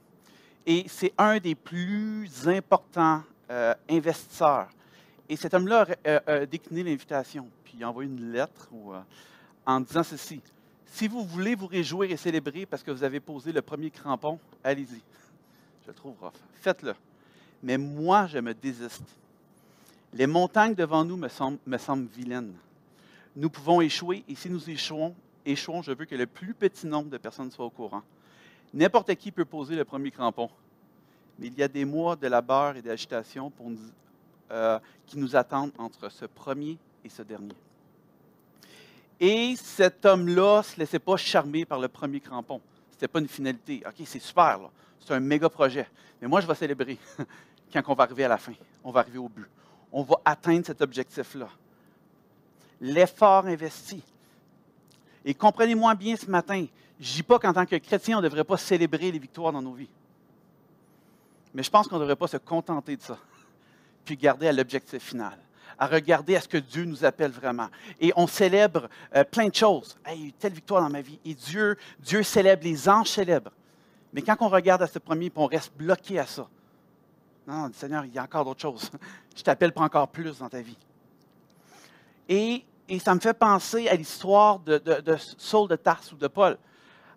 Et 0.66 0.84
c'est 0.88 1.12
un 1.18 1.38
des 1.38 1.54
plus 1.54 2.30
importants 2.46 3.22
euh, 3.50 3.74
investisseurs. 3.88 4.68
Et 5.28 5.36
cet 5.36 5.54
homme-là 5.54 5.86
a, 6.26 6.46
décliné 6.46 6.82
l'invitation. 6.82 7.48
Puis 7.64 7.74
il 7.78 7.84
a 7.84 7.88
envoyé 7.88 8.10
une 8.10 8.32
lettre 8.32 8.68
euh, 8.72 9.00
en 9.64 9.80
disant 9.80 10.02
ceci. 10.02 10.40
Si 10.86 11.08
vous 11.08 11.24
voulez 11.24 11.54
vous 11.54 11.66
réjouir 11.66 12.10
et 12.10 12.16
célébrer 12.16 12.66
parce 12.66 12.82
que 12.82 12.90
vous 12.90 13.02
avez 13.02 13.18
posé 13.18 13.50
le 13.50 13.62
premier 13.62 13.90
crampon, 13.90 14.38
allez-y. 14.62 15.00
Je 15.82 15.88
le 15.88 15.94
trouve. 15.94 16.16
Faites-le. 16.60 16.94
Mais 17.62 17.78
moi, 17.78 18.26
je 18.26 18.38
me 18.38 18.52
désiste. 18.52 19.21
Les 20.14 20.26
montagnes 20.26 20.74
devant 20.74 21.04
nous 21.04 21.16
me 21.16 21.28
semblent, 21.28 22.08
vilaines. 22.14 22.54
Nous 23.34 23.48
pouvons 23.48 23.80
échouer, 23.80 24.24
et 24.28 24.34
si 24.34 24.50
nous 24.50 24.68
échouons, 24.68 25.14
échouons, 25.46 25.80
je 25.80 25.92
veux 25.92 26.04
que 26.04 26.14
le 26.14 26.26
plus 26.26 26.52
petit 26.52 26.86
nombre 26.86 27.08
de 27.08 27.16
personnes 27.16 27.50
soient 27.50 27.64
au 27.64 27.70
courant. 27.70 28.02
N'importe 28.74 29.14
qui 29.14 29.32
peut 29.32 29.46
poser 29.46 29.74
le 29.74 29.84
premier 29.84 30.10
crampon. 30.10 30.50
Mais 31.38 31.46
il 31.46 31.54
y 31.58 31.62
a 31.62 31.68
des 31.68 31.86
mois 31.86 32.14
de 32.14 32.26
labeur 32.26 32.76
et 32.76 32.82
d'agitation 32.82 33.50
euh, 34.50 34.78
qui 35.06 35.18
nous 35.18 35.34
attendent 35.34 35.72
entre 35.78 36.10
ce 36.10 36.26
premier 36.26 36.76
et 37.02 37.08
ce 37.08 37.22
dernier. 37.22 37.54
Et 39.18 39.56
cet 39.56 40.04
homme-là 40.04 40.58
ne 40.58 40.62
se 40.62 40.78
laissait 40.78 40.98
pas 40.98 41.16
charmer 41.16 41.64
par 41.64 41.80
le 41.80 41.88
premier 41.88 42.20
crampon. 42.20 42.60
Ce 42.90 42.96
n'était 42.96 43.08
pas 43.08 43.20
une 43.20 43.28
finalité. 43.28 43.82
OK, 43.86 44.04
c'est 44.04 44.18
super, 44.18 44.60
c'est 45.00 45.14
un 45.14 45.20
méga 45.20 45.48
projet. 45.48 45.88
Mais 46.20 46.28
moi, 46.28 46.42
je 46.42 46.46
vais 46.46 46.54
célébrer 46.54 46.98
quand 47.72 47.82
on 47.86 47.94
va 47.94 48.04
arriver 48.04 48.24
à 48.24 48.28
la 48.28 48.38
fin. 48.38 48.52
On 48.84 48.90
va 48.90 49.00
arriver 49.00 49.18
au 49.18 49.28
but. 49.30 49.48
On 49.92 50.02
va 50.02 50.16
atteindre 50.24 50.66
cet 50.66 50.80
objectif-là. 50.80 51.48
L'effort 52.80 53.46
investi. 53.46 54.02
Et 55.24 55.34
comprenez-moi 55.34 55.94
bien 55.94 56.16
ce 56.16 56.26
matin, 56.26 56.66
je 56.98 57.10
ne 57.10 57.16
dis 57.16 57.22
pas 57.22 57.38
qu'en 57.38 57.52
tant 57.52 57.66
que 57.66 57.76
chrétien, 57.76 58.18
on 58.18 58.20
ne 58.20 58.28
devrait 58.28 58.44
pas 58.44 58.56
célébrer 58.56 59.12
les 59.12 59.18
victoires 59.18 59.52
dans 59.52 59.62
nos 59.62 59.72
vies. 59.72 59.90
Mais 61.54 61.62
je 61.62 61.70
pense 61.70 61.86
qu'on 61.86 61.96
ne 61.96 62.00
devrait 62.00 62.16
pas 62.16 62.28
se 62.28 62.38
contenter 62.38 62.96
de 62.96 63.02
ça, 63.02 63.18
puis 64.04 64.16
garder 64.16 64.48
à 64.48 64.52
l'objectif 64.52 65.02
final 65.02 65.38
à 65.78 65.86
regarder 65.86 66.36
à 66.36 66.40
ce 66.40 66.46
que 66.46 66.58
Dieu 66.58 66.84
nous 66.84 67.04
appelle 67.04 67.32
vraiment. 67.32 67.68
Et 68.00 68.12
on 68.14 68.28
célèbre 68.28 68.88
euh, 69.16 69.24
plein 69.24 69.48
de 69.48 69.54
choses. 69.54 69.96
il 70.14 70.20
y 70.20 70.24
a 70.24 70.26
eu 70.28 70.32
telle 70.32 70.52
victoire 70.52 70.80
dans 70.80 70.90
ma 70.90 71.00
vie. 71.00 71.18
Et 71.24 71.34
Dieu, 71.34 71.76
Dieu 71.98 72.22
célèbre, 72.22 72.62
les 72.62 72.88
anges 72.88 73.08
célèbrent. 73.08 73.50
Mais 74.12 74.22
quand 74.22 74.36
on 74.40 74.48
regarde 74.48 74.82
à 74.82 74.86
ce 74.86 75.00
premier, 75.00 75.32
on 75.34 75.46
reste 75.46 75.72
bloqué 75.76 76.18
à 76.18 76.26
ça, 76.26 76.46
non, 77.46 77.54
non, 77.54 77.70
Seigneur, 77.72 78.04
il 78.04 78.12
y 78.12 78.18
a 78.18 78.22
encore 78.22 78.44
d'autres 78.44 78.60
choses. 78.60 78.90
Je 79.36 79.42
t'appelle 79.42 79.72
pour 79.72 79.82
encore 79.82 80.08
plus 80.08 80.38
dans 80.38 80.48
ta 80.48 80.60
vie. 80.60 80.78
Et, 82.28 82.64
et 82.88 82.98
ça 82.98 83.14
me 83.14 83.20
fait 83.20 83.34
penser 83.34 83.88
à 83.88 83.94
l'histoire 83.94 84.58
de, 84.60 84.80
Saul 85.38 85.68
de 85.68 85.76
Tarse 85.76 86.12
ou 86.12 86.16
de 86.16 86.28
Paul. 86.28 86.56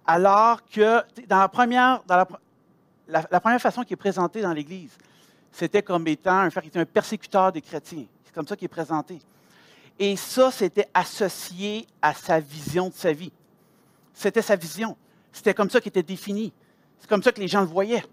Alors 0.08 0.64
que 0.66 1.02
dans 1.28 1.40
la 1.40 1.48
première, 1.48 2.04
dans 2.06 2.26
la, 3.08 3.40
première 3.40 3.62
façon 3.62 3.84
qui 3.84 3.94
est 3.94 3.98
présentée 3.98 4.42
dans 4.42 4.54
l'Église, 4.54 4.98
c'était 5.52 5.84
comme 5.84 6.08
étant 6.08 6.40
un, 6.40 6.50
un 6.76 6.86
persécuteur 6.86 7.52
des 7.52 7.62
chrétiens 7.62 8.06
comme 8.36 8.46
ça 8.46 8.56
qu'il 8.56 8.66
est 8.66 8.68
présenté. 8.68 9.20
Et 9.98 10.18
ça, 10.18 10.52
c'était 10.52 10.90
associé 10.94 11.88
à 12.02 12.14
sa 12.14 12.40
vision 12.42 12.90
de 12.90 12.94
sa 12.94 13.14
vie. 13.14 13.32
C'était 14.14 14.42
sa 14.42 14.58
vision. 14.58 14.98
C'était 15.32 15.54
comme 15.54 15.70
ça 15.70 15.80
qu'il 15.80 15.90
était 15.90 16.04
défini. 16.04 16.54
C'est 17.00 17.10
comme 17.10 17.24
ça 17.24 17.32
que 17.32 17.40
les 17.40 17.48
gens 17.48 17.62
le 17.62 17.68
voyaient. 17.68 18.04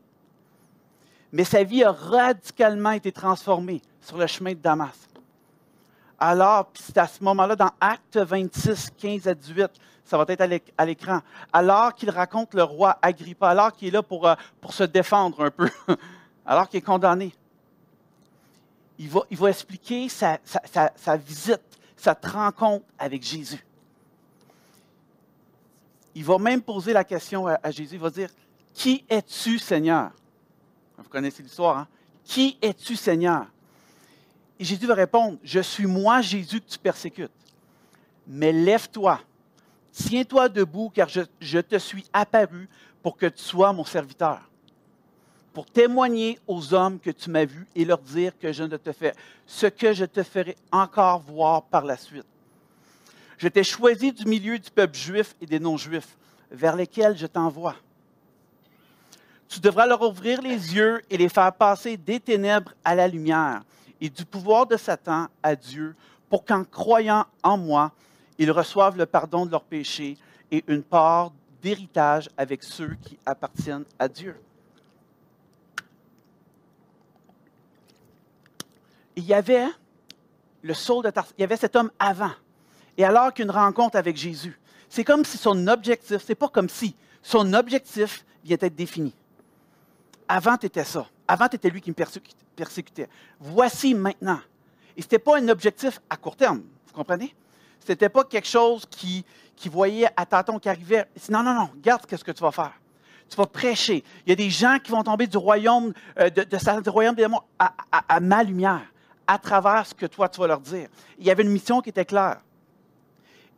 Mais 1.32 1.44
sa 1.44 1.64
vie 1.64 1.82
a 1.82 1.92
radicalement 1.92 2.90
été 2.90 3.10
transformée 3.10 3.80
sur 4.00 4.18
le 4.18 4.26
chemin 4.26 4.52
de 4.52 4.58
Damas. 4.58 5.08
Alors, 6.18 6.70
c'est 6.74 6.98
à 6.98 7.06
ce 7.06 7.22
moment-là, 7.24 7.56
dans 7.56 7.70
Acte 7.80 8.16
26, 8.16 8.90
15 8.96 9.26
à 9.28 9.34
18, 9.34 9.70
ça 10.04 10.18
va 10.18 10.24
être 10.28 10.60
à 10.76 10.84
l'écran, 10.84 11.20
alors 11.52 11.94
qu'il 11.94 12.10
raconte 12.10 12.54
le 12.54 12.62
roi 12.62 12.98
Agrippa, 13.00 13.48
alors 13.48 13.72
qu'il 13.72 13.88
est 13.88 13.92
là 13.92 14.02
pour, 14.02 14.28
euh, 14.28 14.34
pour 14.60 14.74
se 14.74 14.84
défendre 14.84 15.44
un 15.44 15.50
peu, 15.50 15.68
alors 16.46 16.68
qu'il 16.68 16.78
est 16.78 16.82
condamné 16.82 17.32
il 18.98 19.36
va, 19.36 19.48
expliquer 19.48 20.08
sa, 20.08 20.38
visite, 21.16 21.60
sa 21.96 22.16
rencontre 22.24 22.84
avec 22.98 23.22
Jésus. 23.22 23.64
Il 26.14 26.24
va 26.24 26.38
même 26.38 26.62
poser 26.62 26.92
la 26.92 27.04
question 27.04 27.46
à, 27.46 27.70
Jésus. 27.70 27.96
Il 27.96 28.00
va 28.00 28.10
dire 28.10 28.30
Qui 28.74 29.04
es-tu, 29.08 29.58
Seigneur 29.58 30.10
Vous 31.02 31.08
connaissez 31.08 31.42
l'histoire, 31.42 31.78
hein? 31.78 31.88
Qui 32.24 32.56
es-tu, 32.62 32.96
Seigneur? 32.96 33.46
Et 34.58 34.64
Jésus 34.64 34.86
va 34.86 34.94
répondre 34.94 35.38
Je 35.42 35.60
suis 35.60 35.86
moi, 35.86 36.20
Jésus, 36.20 36.60
que 36.60 36.68
tu 36.68 36.78
persécutes. 36.78 37.32
Mais 38.26 38.52
lève-toi, 38.52 39.20
tiens-toi 39.90 40.48
debout, 40.48 40.90
car 40.94 41.08
je 41.08 41.58
te 41.58 41.78
suis 41.78 42.04
apparu 42.12 42.68
pour 43.02 43.16
que 43.16 43.26
tu 43.26 43.42
sois 43.42 43.72
mon 43.72 43.84
serviteur 43.84 44.40
pour 45.52 45.66
témoigner 45.66 46.38
aux 46.46 46.72
hommes 46.72 46.98
que 46.98 47.10
tu 47.10 47.30
m'as 47.30 47.44
vus 47.44 47.66
et 47.74 47.84
leur 47.84 47.98
dire 47.98 48.32
que 48.38 48.52
je 48.52 48.64
ne 48.64 48.76
te 48.76 48.92
fais 48.92 49.14
ce 49.46 49.66
que 49.66 49.92
je 49.92 50.04
te 50.04 50.22
ferai 50.22 50.56
encore 50.70 51.20
voir 51.20 51.62
par 51.64 51.84
la 51.84 51.96
suite. 51.96 52.26
Je 53.36 53.48
t'ai 53.48 53.64
choisi 53.64 54.12
du 54.12 54.24
milieu 54.24 54.58
du 54.58 54.70
peuple 54.70 54.96
juif 54.96 55.34
et 55.40 55.46
des 55.46 55.58
non-juifs, 55.58 56.16
vers 56.50 56.76
lesquels 56.76 57.16
je 57.16 57.26
t'envoie. 57.26 57.74
Tu 59.52 59.60
devras 59.60 59.86
leur 59.86 60.00
ouvrir 60.00 60.40
les 60.40 60.74
yeux 60.74 61.02
et 61.10 61.18
les 61.18 61.28
faire 61.28 61.52
passer 61.52 61.98
des 61.98 62.18
ténèbres 62.18 62.72
à 62.82 62.94
la 62.94 63.06
lumière 63.06 63.60
et 64.00 64.08
du 64.08 64.24
pouvoir 64.24 64.66
de 64.66 64.78
Satan 64.78 65.26
à 65.42 65.54
Dieu, 65.54 65.94
pour 66.30 66.46
qu'en 66.46 66.64
croyant 66.64 67.26
en 67.42 67.58
moi, 67.58 67.92
ils 68.38 68.50
reçoivent 68.50 68.96
le 68.96 69.04
pardon 69.04 69.44
de 69.44 69.50
leurs 69.50 69.64
péchés 69.64 70.16
et 70.50 70.64
une 70.68 70.82
part 70.82 71.32
d'héritage 71.62 72.30
avec 72.38 72.62
ceux 72.62 72.96
qui 73.04 73.18
appartiennent 73.26 73.84
à 73.98 74.08
Dieu. 74.08 74.34
il 79.16 79.24
y 79.24 79.34
avait 79.34 79.66
le 80.62 80.72
Saul 80.72 81.04
de 81.04 81.10
Tarse, 81.10 81.34
il 81.36 81.42
y 81.42 81.44
avait 81.44 81.58
cet 81.58 81.76
homme 81.76 81.90
avant. 81.98 82.32
Et 82.96 83.04
alors 83.04 83.34
qu'une 83.34 83.50
rencontre 83.50 83.98
avec 83.98 84.16
Jésus, 84.16 84.58
c'est 84.88 85.04
comme 85.04 85.26
si 85.26 85.36
son 85.36 85.66
objectif, 85.66 86.22
c'est 86.24 86.34
pas 86.34 86.48
comme 86.48 86.70
si, 86.70 86.94
son 87.22 87.52
objectif 87.52 88.24
vient 88.42 88.56
d'être 88.56 88.74
défini. 88.74 89.14
Avant, 90.34 90.56
tu 90.56 90.64
étais 90.64 90.84
ça. 90.84 91.06
Avant, 91.28 91.46
tu 91.46 91.56
étais 91.56 91.68
lui 91.68 91.82
qui 91.82 91.90
me 91.90 91.94
persécutait. 92.56 93.06
Voici 93.38 93.92
maintenant. 93.92 94.40
Et 94.96 95.02
ce 95.02 95.04
n'était 95.04 95.18
pas 95.18 95.36
un 95.36 95.46
objectif 95.50 96.00
à 96.08 96.16
court 96.16 96.36
terme, 96.36 96.62
vous 96.86 96.94
comprenez? 96.94 97.34
Ce 97.84 97.92
n'était 97.92 98.08
pas 98.08 98.24
quelque 98.24 98.48
chose 98.48 98.86
qui, 98.88 99.26
qui 99.54 99.68
voyait 99.68 100.08
à 100.16 100.24
tâtons 100.24 100.58
qui 100.58 100.70
arrivait. 100.70 101.06
Non, 101.28 101.42
non, 101.42 101.52
non, 101.52 101.68
regarde 101.74 102.06
ce 102.10 102.24
que 102.24 102.32
tu 102.32 102.40
vas 102.40 102.50
faire. 102.50 102.72
Tu 103.28 103.36
vas 103.36 103.44
prêcher. 103.44 104.02
Il 104.24 104.30
y 104.30 104.32
a 104.32 104.36
des 104.36 104.48
gens 104.48 104.78
qui 104.82 104.90
vont 104.90 105.02
tomber 105.02 105.26
du 105.26 105.36
royaume, 105.36 105.92
euh, 106.18 106.30
de, 106.30 106.44
de, 106.44 106.90
royaume 106.90 107.14
des 107.14 107.26
à, 107.58 107.74
à 108.08 108.18
ma 108.18 108.42
lumière 108.42 108.90
à 109.26 109.36
travers 109.36 109.86
ce 109.86 109.92
que 109.94 110.06
toi, 110.06 110.30
tu 110.30 110.40
vas 110.40 110.46
leur 110.46 110.60
dire. 110.60 110.88
Il 111.18 111.26
y 111.26 111.30
avait 111.30 111.42
une 111.42 111.50
mission 111.50 111.82
qui 111.82 111.90
était 111.90 112.06
claire. 112.06 112.40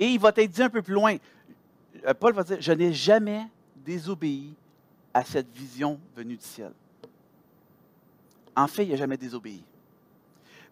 Et 0.01 0.07
il 0.07 0.19
va 0.19 0.33
t'être 0.33 0.51
dit 0.51 0.63
un 0.63 0.71
peu 0.71 0.83
plus 0.83 0.95
loin. 0.95 1.15
Euh, 2.05 2.15
Paul 2.15 2.33
va 2.33 2.43
dire, 2.43 2.57
je 2.59 2.73
n'ai 2.73 2.93
jamais 2.93 3.47
désobéi 3.77 4.57
à 5.15 5.25
cette 5.25 5.51
vision 5.55 5.99
venue 6.17 6.37
du 6.37 6.45
ciel. 6.45 6.73
En 8.57 8.67
fait, 8.67 8.85
il 8.85 8.91
n'a 8.91 8.97
jamais 8.97 9.17
désobéi. 9.17 9.65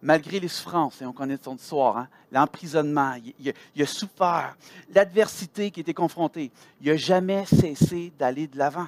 Malgré 0.01 0.41
les 0.41 0.49
souffrances, 0.49 1.01
et 1.01 1.05
on 1.05 1.13
connaît 1.13 1.39
son 1.41 1.55
histoire, 1.55 1.97
hein, 1.97 2.09
l'emprisonnement, 2.29 3.15
il, 3.39 3.81
a 3.81 3.85
souffert, 3.85 4.57
l'adversité 4.93 5.71
qui 5.71 5.79
était 5.79 5.93
confrontée, 5.93 6.51
il 6.81 6.91
n'a 6.91 6.97
jamais 6.97 7.45
cessé 7.45 8.11
d'aller 8.19 8.47
de 8.47 8.57
l'avant. 8.57 8.87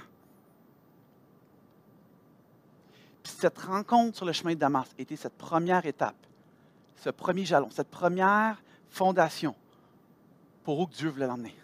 cette 3.24 3.57
rencontre 3.59 4.17
sur 4.17 4.25
le 4.25 4.33
chemin 4.33 4.53
de 4.53 4.59
Damas 4.59 4.88
était 4.97 5.15
cette 5.15 5.38
première 5.38 5.85
étape, 5.85 6.15
ce 6.97 7.09
premier 7.09 7.45
jalon, 7.45 7.69
cette 7.69 7.89
première 7.89 8.62
fondation 8.89 9.55
pour 10.63 10.79
où 10.79 10.88
Dieu 10.88 11.09
voulait 11.09 11.27
l'emmener. 11.27 11.55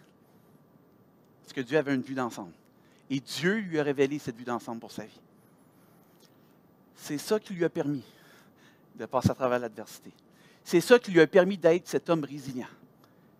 Parce 1.42 1.52
que 1.52 1.60
Dieu 1.60 1.78
avait 1.78 1.94
une 1.94 2.02
vue 2.02 2.14
d'ensemble. 2.14 2.52
Et 3.10 3.20
Dieu 3.20 3.54
lui 3.54 3.78
a 3.78 3.82
révélé 3.82 4.18
cette 4.18 4.36
vue 4.36 4.44
d'ensemble 4.44 4.80
pour 4.80 4.92
sa 4.92 5.04
vie. 5.04 5.20
C'est 6.96 7.18
ça 7.18 7.38
qui 7.38 7.54
lui 7.54 7.64
a 7.64 7.68
permis 7.68 8.04
de 8.94 9.06
passer 9.06 9.30
à 9.30 9.34
travers 9.34 9.58
l'adversité. 9.58 10.12
C'est 10.64 10.80
ça 10.80 10.98
qui 10.98 11.10
lui 11.10 11.20
a 11.20 11.26
permis 11.26 11.58
d'être 11.58 11.88
cet 11.88 12.08
homme 12.08 12.24
résilient. 12.24 12.68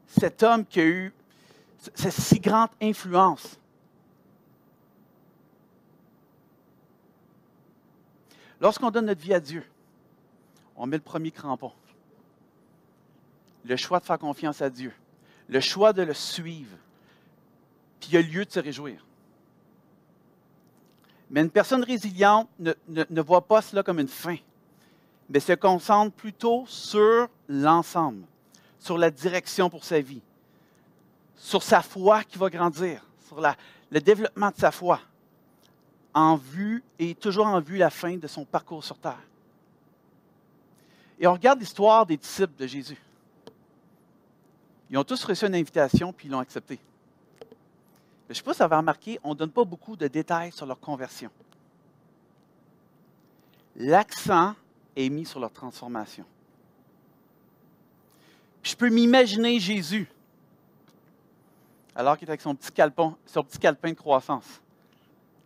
Cet 0.07 0.42
homme 0.42 0.66
qui 0.66 0.81
a 0.81 0.85
eu 0.85 1.14
cette 1.95 2.12
si 2.12 2.38
grande 2.40 2.71
influence 2.81 3.59
Lorsqu'on 8.62 8.92
donne 8.92 9.07
notre 9.07 9.21
vie 9.21 9.35
à 9.35 9.40
Dieu, 9.40 9.64
on 10.76 10.87
met 10.87 10.97
le 10.97 11.02
premier 11.02 11.33
crampon. 11.33 11.73
Le 13.64 13.76
choix 13.76 13.99
de 13.99 14.04
faire 14.04 14.21
confiance 14.21 14.62
à 14.62 14.71
Dieu. 14.71 14.92
Le 15.49 15.59
choix 15.59 15.92
de 15.92 16.02
le 16.02 16.14
suivre. 16.14 16.76
Puis 17.99 18.11
il 18.11 18.14
y 18.14 18.16
a 18.19 18.23
lieu 18.23 18.45
de 18.45 18.50
se 18.52 18.61
réjouir. 18.61 19.04
Mais 21.33 21.41
une 21.41 21.51
personne 21.51 21.83
résiliente 21.83 22.47
ne, 22.59 23.23
voit 23.23 23.41
pas 23.41 23.62
cela 23.62 23.83
comme 23.83 23.99
une 23.99 24.07
fin, 24.07 24.37
mais 25.31 25.41
se 25.41 25.55
concentre 25.55 26.15
plutôt 26.15 26.65
sur 26.67 27.27
l'ensemble, 27.49 28.27
sur 28.79 28.99
la 28.99 29.11
direction 29.11 29.71
pour 29.71 29.83
sa 29.83 29.99
vie, 29.99 30.21
sur 31.35 31.62
sa 31.62 31.81
foi 31.81 32.23
qui 32.23 32.37
va 32.37 32.51
grandir, 32.51 33.03
sur 33.27 33.41
le 33.41 34.01
développement 34.01 34.51
de 34.51 34.57
sa 34.57 34.71
foi 34.71 35.01
en 36.12 36.37
vue 36.37 36.85
et 36.99 37.15
toujours 37.15 37.47
en 37.47 37.61
vue 37.61 37.79
la 37.79 37.89
fin 37.89 38.19
de 38.19 38.27
son 38.27 38.45
parcours 38.45 38.85
sur 38.85 38.99
terre. 38.99 39.23
Et 41.19 41.27
on 41.27 41.33
regarde 41.33 41.61
l'histoire 41.61 42.05
des 42.05 42.19
disciples 42.19 42.57
de 42.59 42.67
Jésus. 42.67 43.01
Ils 44.91 44.99
ont 44.99 45.05
tous 45.05 45.25
reçu 45.25 45.47
une 45.47 45.55
invitation 45.55 46.12
puis 46.12 46.29
ils 46.29 46.31
l'ont 46.31 46.41
acceptée. 46.41 46.79
Je 48.33 48.39
ne 48.39 48.39
sais 48.39 48.45
pas 48.45 48.55
si 48.55 48.59
vous 48.61 48.65
avez 48.65 48.77
remarqué, 48.77 49.21
on 49.23 49.31
ne 49.31 49.35
donne 49.35 49.51
pas 49.51 49.65
beaucoup 49.65 49.95
de 49.95 50.09
détails 50.09 50.53
sur 50.53 50.65
leur 50.65 50.81
conversion. 50.81 51.31
L'accent 53.77 54.55
est 54.97 55.11
mis 55.11 55.27
sur 55.27 55.39
leur 55.39 55.53
transformation. 55.53 56.25
je 58.62 58.75
peux 58.75 58.89
m'imaginer 58.89 59.59
Jésus, 59.59 60.09
alors 61.95 62.17
qu'il 62.17 62.27
est 62.27 62.31
avec 62.31 62.41
son 62.41 62.55
petit, 62.55 62.73
calpon, 62.73 63.17
son 63.27 63.45
petit 63.45 63.59
calepin 63.59 63.91
de 63.91 63.97
croissance. 63.97 64.62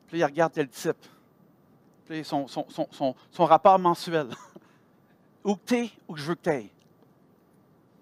Puis 0.06 0.18
il 0.18 0.24
regarde 0.24 0.52
tel 0.52 0.68
type. 0.68 1.04
Puis 2.06 2.24
son, 2.24 2.46
son, 2.46 2.66
son, 2.68 3.16
son 3.32 3.44
rapport 3.46 3.80
mensuel. 3.80 4.28
où 5.44 5.56
que 5.56 5.64
tu 5.66 5.74
es, 5.74 5.90
où 6.06 6.14
que 6.14 6.20
je 6.20 6.26
veux 6.26 6.34
que 6.36 6.42
tu 6.42 6.50
ailles. 6.50 6.70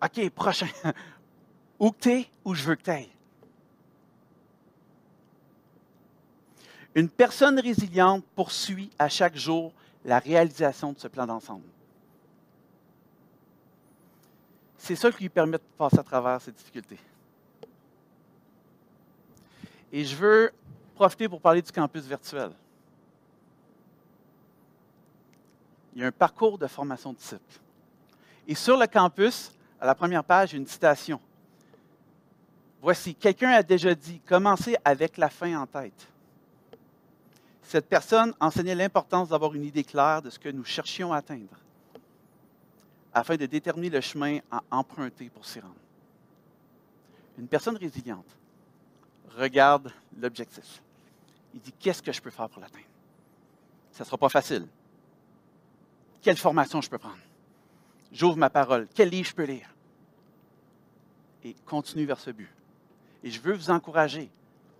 OK, 0.02 0.28
prochain. 0.30 0.68
Où 1.78 1.90
que 1.90 2.00
tu 2.00 2.10
es, 2.10 2.30
où 2.44 2.54
je 2.54 2.62
veux 2.62 2.76
que 2.76 2.82
tu 2.82 3.08
Une 6.94 7.08
personne 7.08 7.58
résiliente 7.58 8.24
poursuit 8.36 8.90
à 8.98 9.08
chaque 9.08 9.36
jour 9.36 9.72
la 10.04 10.18
réalisation 10.18 10.92
de 10.92 10.98
ce 10.98 11.08
plan 11.08 11.26
d'ensemble. 11.26 11.64
C'est 14.78 14.96
ça 14.96 15.10
qui 15.10 15.22
lui 15.22 15.28
permet 15.28 15.56
de 15.56 15.62
passer 15.78 15.98
à 15.98 16.02
travers 16.02 16.40
ces 16.40 16.52
difficultés. 16.52 16.98
Et 19.90 20.04
je 20.04 20.14
veux 20.14 20.52
profiter 20.94 21.28
pour 21.28 21.40
parler 21.40 21.62
du 21.62 21.72
campus 21.72 22.04
virtuel. 22.04 22.50
Il 25.94 26.02
y 26.02 26.04
a 26.04 26.08
un 26.08 26.12
parcours 26.12 26.58
de 26.58 26.66
formation 26.66 27.12
de 27.12 27.18
disciples. 27.18 27.60
Et 28.46 28.54
sur 28.54 28.76
le 28.76 28.86
campus, 28.86 29.52
à 29.80 29.86
la 29.86 29.94
première 29.94 30.24
page, 30.24 30.52
une 30.52 30.66
citation. 30.66 31.20
Voici, 32.82 33.14
quelqu'un 33.14 33.50
a 33.50 33.62
déjà 33.62 33.94
dit, 33.94 34.20
commencez 34.20 34.76
avec 34.84 35.16
la 35.16 35.30
fin 35.30 35.58
en 35.60 35.66
tête. 35.66 36.08
Cette 37.64 37.88
personne 37.88 38.34
enseignait 38.40 38.74
l'importance 38.74 39.30
d'avoir 39.30 39.54
une 39.54 39.64
idée 39.64 39.84
claire 39.84 40.22
de 40.22 40.30
ce 40.30 40.38
que 40.38 40.48
nous 40.48 40.64
cherchions 40.64 41.12
à 41.12 41.16
atteindre, 41.16 41.56
afin 43.12 43.36
de 43.36 43.46
déterminer 43.46 43.90
le 43.90 44.00
chemin 44.00 44.38
à 44.50 44.62
emprunter 44.70 45.30
pour 45.30 45.44
s'y 45.46 45.60
rendre. 45.60 45.74
Une 47.38 47.48
personne 47.48 47.76
résiliente 47.76 48.26
regarde 49.36 49.92
l'objectif. 50.16 50.82
Il 51.54 51.60
dit, 51.60 51.72
qu'est-ce 51.72 52.02
que 52.02 52.12
je 52.12 52.20
peux 52.20 52.30
faire 52.30 52.48
pour 52.48 52.60
l'atteindre? 52.60 52.84
Ça 53.92 54.04
ne 54.04 54.06
sera 54.06 54.18
pas 54.18 54.28
facile. 54.28 54.66
Quelle 56.20 56.36
formation 56.36 56.80
je 56.80 56.90
peux 56.90 56.98
prendre? 56.98 57.18
J'ouvre 58.12 58.36
ma 58.36 58.50
parole. 58.50 58.86
Quel 58.94 59.08
livre 59.08 59.28
je 59.28 59.34
peux 59.34 59.44
lire? 59.44 59.68
Et 61.42 61.54
continue 61.66 62.04
vers 62.04 62.20
ce 62.20 62.30
but. 62.30 62.50
Et 63.22 63.30
je 63.30 63.40
veux 63.40 63.54
vous 63.54 63.70
encourager 63.70 64.30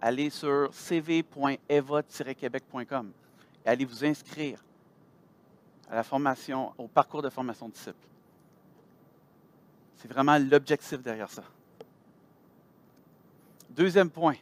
à 0.04 0.08
aller 0.08 0.28
sur 0.28 0.68
cv.eva-québec.com 0.74 3.10
et 3.64 3.68
allez 3.70 3.86
vous 3.86 4.04
inscrire 4.04 4.62
à 5.88 5.94
la 5.94 6.02
formation, 6.02 6.74
au 6.76 6.88
parcours 6.88 7.22
de 7.22 7.30
formation 7.30 7.70
de. 7.70 7.74
C'est 9.96 10.08
vraiment 10.08 10.36
l'objectif 10.36 11.00
derrière 11.00 11.30
ça. 11.30 11.44
Deuxième 13.70 14.10
point. 14.10 14.34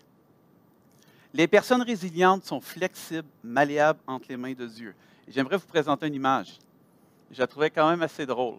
Les 1.33 1.47
personnes 1.47 1.83
résilientes 1.83 2.45
sont 2.45 2.61
flexibles, 2.61 3.29
malléables 3.45 4.01
entre 4.09 4.27
les 4.31 4.37
mains 4.37 4.55
de 4.55 4.67
Dieu. 4.67 4.97
J'aimerais 5.29 5.59
vous 5.59 5.69
présenter 5.69 6.09
une 6.09 6.15
image. 6.15 6.59
Je 7.31 7.39
la 7.39 7.47
trouvais 7.47 7.71
quand 7.71 7.89
même 7.89 8.03
assez 8.03 8.27
drôle. 8.27 8.59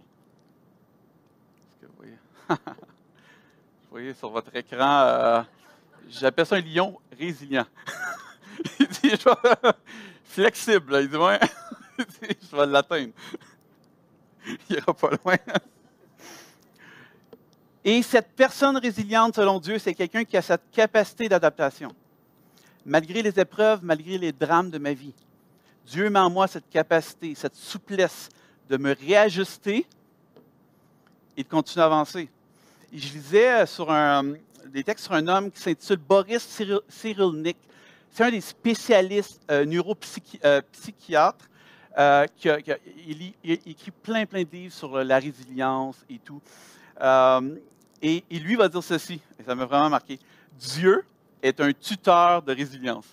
Vous 2.48 2.56
voyez 3.92 4.14
sur 4.14 4.30
votre 4.30 4.56
écran, 4.56 5.02
euh, 5.02 5.44
j'appelle 6.10 6.46
ça 6.46 6.56
un 6.56 6.62
lion 6.62 7.00
résilient. 7.18 7.66
il 8.80 8.88
dit, 8.88 9.24
flexible. 10.24 11.00
Il 11.02 11.10
dit, 11.10 11.18
ouais, 11.18 11.40
je 11.98 12.56
vais 12.56 12.66
l'atteindre. 12.66 13.14
Il 14.70 14.76
n'ira 14.76 14.94
pas 14.94 15.10
loin. 15.24 15.38
Et 17.86 18.02
cette 18.02 18.32
personne 18.36 18.78
résiliente, 18.78 19.36
selon 19.36 19.60
Dieu, 19.60 19.78
c'est 19.78 19.94
quelqu'un 19.94 20.24
qui 20.24 20.38
a 20.38 20.42
cette 20.42 20.70
capacité 20.72 21.28
d'adaptation. 21.28 21.94
Malgré 22.86 23.22
les 23.22 23.40
épreuves, 23.40 23.80
malgré 23.84 24.18
les 24.18 24.32
drames 24.32 24.70
de 24.70 24.78
ma 24.78 24.94
vie, 24.94 25.14
Dieu 25.86 26.10
met 26.10 26.20
en 26.20 26.30
moi 26.30 26.48
cette 26.48 26.70
capacité, 26.70 27.36
cette 27.36 27.56
souplesse 27.56 28.30
de 28.70 28.78
me 28.78 28.96
réajuster 28.96 29.86
et 31.36 31.44
de 31.44 31.48
continuer 31.48 31.84
à 31.84 31.88
avancer. 31.88 32.30
je 32.92 33.14
lisais 33.14 33.66
sur 33.66 33.92
un, 33.92 34.34
des 34.68 34.84
textes 34.84 35.06
sur 35.06 35.14
un 35.14 35.28
homme 35.28 35.52
qui 35.52 35.62
s'intitule 35.62 35.98
Boris 35.98 36.62
Cyrulnik. 36.88 37.58
C'est 38.12 38.24
un 38.24 38.32
des 38.32 38.42
spécialistes 38.42 39.42
euh, 39.50 39.66
neuropsychiatres. 39.66 41.50
Euh, 41.96 42.26
qui, 42.36 42.50
a, 42.50 42.58
il, 43.08 43.36
écrit 43.44 43.92
plein, 43.92 44.26
plein 44.26 44.42
de 44.42 44.50
livres 44.50 44.74
sur 44.74 45.04
la 45.04 45.20
résilience 45.20 46.04
et 46.10 46.18
tout. 46.18 46.42
Euh, 47.00 47.56
et, 48.02 48.24
et, 48.32 48.40
lui 48.40 48.56
va 48.56 48.68
dire 48.68 48.84
ceci, 48.84 49.22
et 49.40 49.44
ça 49.44 49.54
m'a 49.54 49.66
vraiment 49.66 49.92
marqué. 49.92 50.18
Dieu 50.58 51.06
est 51.40 51.62
un 51.62 51.72
tuteur 51.72 52.42
de 52.42 52.52
résilience. 52.52 53.06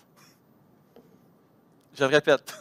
Je 1.94 2.04
le 2.04 2.08
répète. 2.08 2.58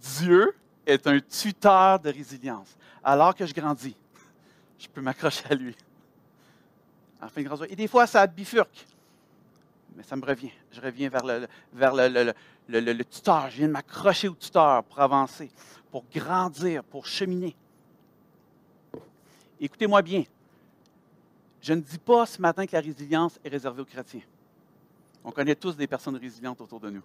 Dieu 0.00 0.56
est 0.84 1.06
un 1.06 1.20
tuteur 1.20 2.00
de 2.00 2.10
résilience. 2.10 2.76
Alors 3.04 3.32
que 3.32 3.46
je 3.46 3.54
grandis, 3.54 3.94
je 4.76 4.88
peux 4.88 5.00
m'accrocher 5.00 5.44
à 5.48 5.54
lui. 5.54 5.76
Et 7.68 7.76
des 7.76 7.88
fois, 7.88 8.06
ça 8.06 8.26
bifurque. 8.26 8.86
Mais 9.96 10.02
ça 10.02 10.16
me 10.16 10.24
revient. 10.24 10.52
Je 10.70 10.80
reviens 10.80 11.08
vers 11.08 11.24
le, 11.24 11.48
vers 11.72 11.94
le, 11.94 12.32
le 12.68 13.04
tuteur. 13.04 13.50
Je 13.50 13.56
viens 13.58 13.66
de 13.66 13.72
m'accrocher 13.72 14.28
au 14.28 14.34
tuteur 14.34 14.84
pour 14.84 15.00
avancer, 15.00 15.50
pour 15.90 16.04
grandir, 16.14 16.84
pour 16.84 17.06
cheminer. 17.06 17.56
Écoutez-moi 19.60 20.02
bien. 20.02 20.24
Je 21.60 21.72
ne 21.72 21.80
dis 21.80 21.98
pas 21.98 22.26
ce 22.26 22.40
matin 22.40 22.64
que 22.66 22.72
la 22.72 22.80
résilience 22.80 23.38
est 23.44 23.48
réservée 23.48 23.82
aux 23.82 23.86
chrétiens. 23.86 24.22
On 25.24 25.32
connaît 25.32 25.56
tous 25.56 25.76
des 25.76 25.88
personnes 25.88 26.16
résilientes 26.16 26.60
autour 26.60 26.78
de 26.78 26.90
nous. 26.90 27.02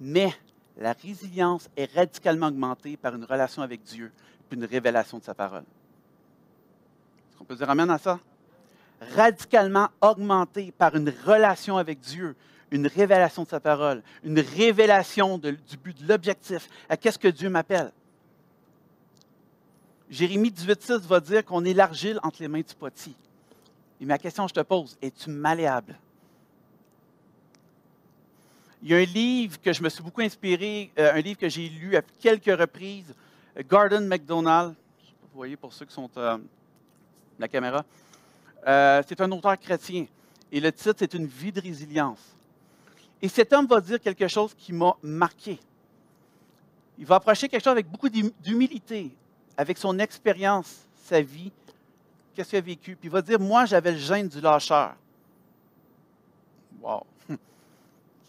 Mais 0.00 0.34
la 0.76 0.92
résilience 0.92 1.68
est 1.76 1.90
radicalement 1.94 2.48
augmentée 2.48 2.96
par 2.96 3.14
une 3.14 3.24
relation 3.24 3.62
avec 3.62 3.84
Dieu, 3.84 4.10
puis 4.48 4.58
une 4.58 4.64
révélation 4.64 5.18
de 5.18 5.22
sa 5.22 5.34
parole. 5.34 5.62
Est-ce 7.30 7.38
qu'on 7.38 7.44
peut 7.44 7.54
dire 7.54 7.70
Amen 7.70 7.88
à 7.88 7.98
ça? 7.98 8.18
Radicalement 9.14 9.88
augmentée 10.00 10.72
par 10.76 10.94
une 10.94 11.12
relation 11.24 11.76
avec 11.76 12.00
Dieu, 12.00 12.36
une 12.70 12.86
révélation 12.86 13.42
de 13.42 13.48
sa 13.48 13.60
parole, 13.60 14.02
une 14.22 14.40
révélation 14.40 15.38
du 15.38 15.56
but, 15.82 16.02
de 16.02 16.08
l'objectif, 16.08 16.68
à 16.88 16.96
qu'est-ce 16.96 17.18
que 17.18 17.28
Dieu 17.28 17.50
m'appelle? 17.50 17.92
Jérémie 20.08 20.50
18,6 20.50 21.00
va 21.06 21.20
dire 21.20 21.44
qu'on 21.44 21.64
est 21.64 21.74
l'argile 21.74 22.20
entre 22.22 22.42
les 22.42 22.48
mains 22.48 22.60
du 22.60 22.74
potier. 22.74 23.14
Et 24.00 24.04
ma 24.04 24.18
question 24.18 24.44
que 24.44 24.50
je 24.50 24.54
te 24.54 24.60
pose, 24.60 24.96
es-tu 25.00 25.30
malléable? 25.30 25.96
Il 28.82 28.90
y 28.90 28.94
a 28.94 28.98
un 28.98 29.04
livre 29.04 29.60
que 29.60 29.72
je 29.72 29.82
me 29.82 29.88
suis 29.88 30.02
beaucoup 30.02 30.22
inspiré, 30.22 30.90
euh, 30.98 31.12
un 31.14 31.20
livre 31.20 31.38
que 31.38 31.48
j'ai 31.48 31.68
lu 31.68 31.96
à 31.96 32.02
quelques 32.02 32.58
reprises, 32.58 33.14
Gordon 33.68 34.00
MacDonald. 34.02 34.74
Vous 35.22 35.36
voyez 35.36 35.56
pour 35.56 35.72
ceux 35.72 35.86
qui 35.86 35.94
sont 35.94 36.10
euh, 36.16 36.36
la 37.38 37.48
caméra. 37.48 37.84
Euh, 38.66 39.02
c'est 39.06 39.20
un 39.20 39.30
auteur 39.32 39.58
chrétien. 39.58 40.06
Et 40.50 40.60
le 40.60 40.70
titre, 40.72 40.96
c'est 40.98 41.14
Une 41.14 41.26
vie 41.26 41.52
de 41.52 41.60
résilience. 41.60 42.20
Et 43.20 43.28
cet 43.28 43.52
homme 43.52 43.66
va 43.66 43.80
dire 43.80 44.00
quelque 44.00 44.26
chose 44.28 44.54
qui 44.54 44.72
m'a 44.72 44.96
marqué. 45.02 45.58
Il 46.98 47.06
va 47.06 47.16
approcher 47.16 47.48
quelque 47.48 47.62
chose 47.62 47.72
avec 47.72 47.88
beaucoup 47.88 48.08
d'humilité, 48.08 49.10
avec 49.56 49.78
son 49.78 49.98
expérience, 49.98 50.86
sa 51.04 51.20
vie, 51.20 51.52
qu'est-ce 52.34 52.50
qu'il 52.50 52.58
a 52.58 52.62
vécu. 52.62 52.96
Puis 52.96 53.08
il 53.08 53.12
va 53.12 53.22
dire 53.22 53.40
Moi, 53.40 53.64
j'avais 53.64 53.92
le 53.92 53.98
gène 53.98 54.28
du 54.28 54.40
lâcheur. 54.40 54.94
Wow! 56.80 57.06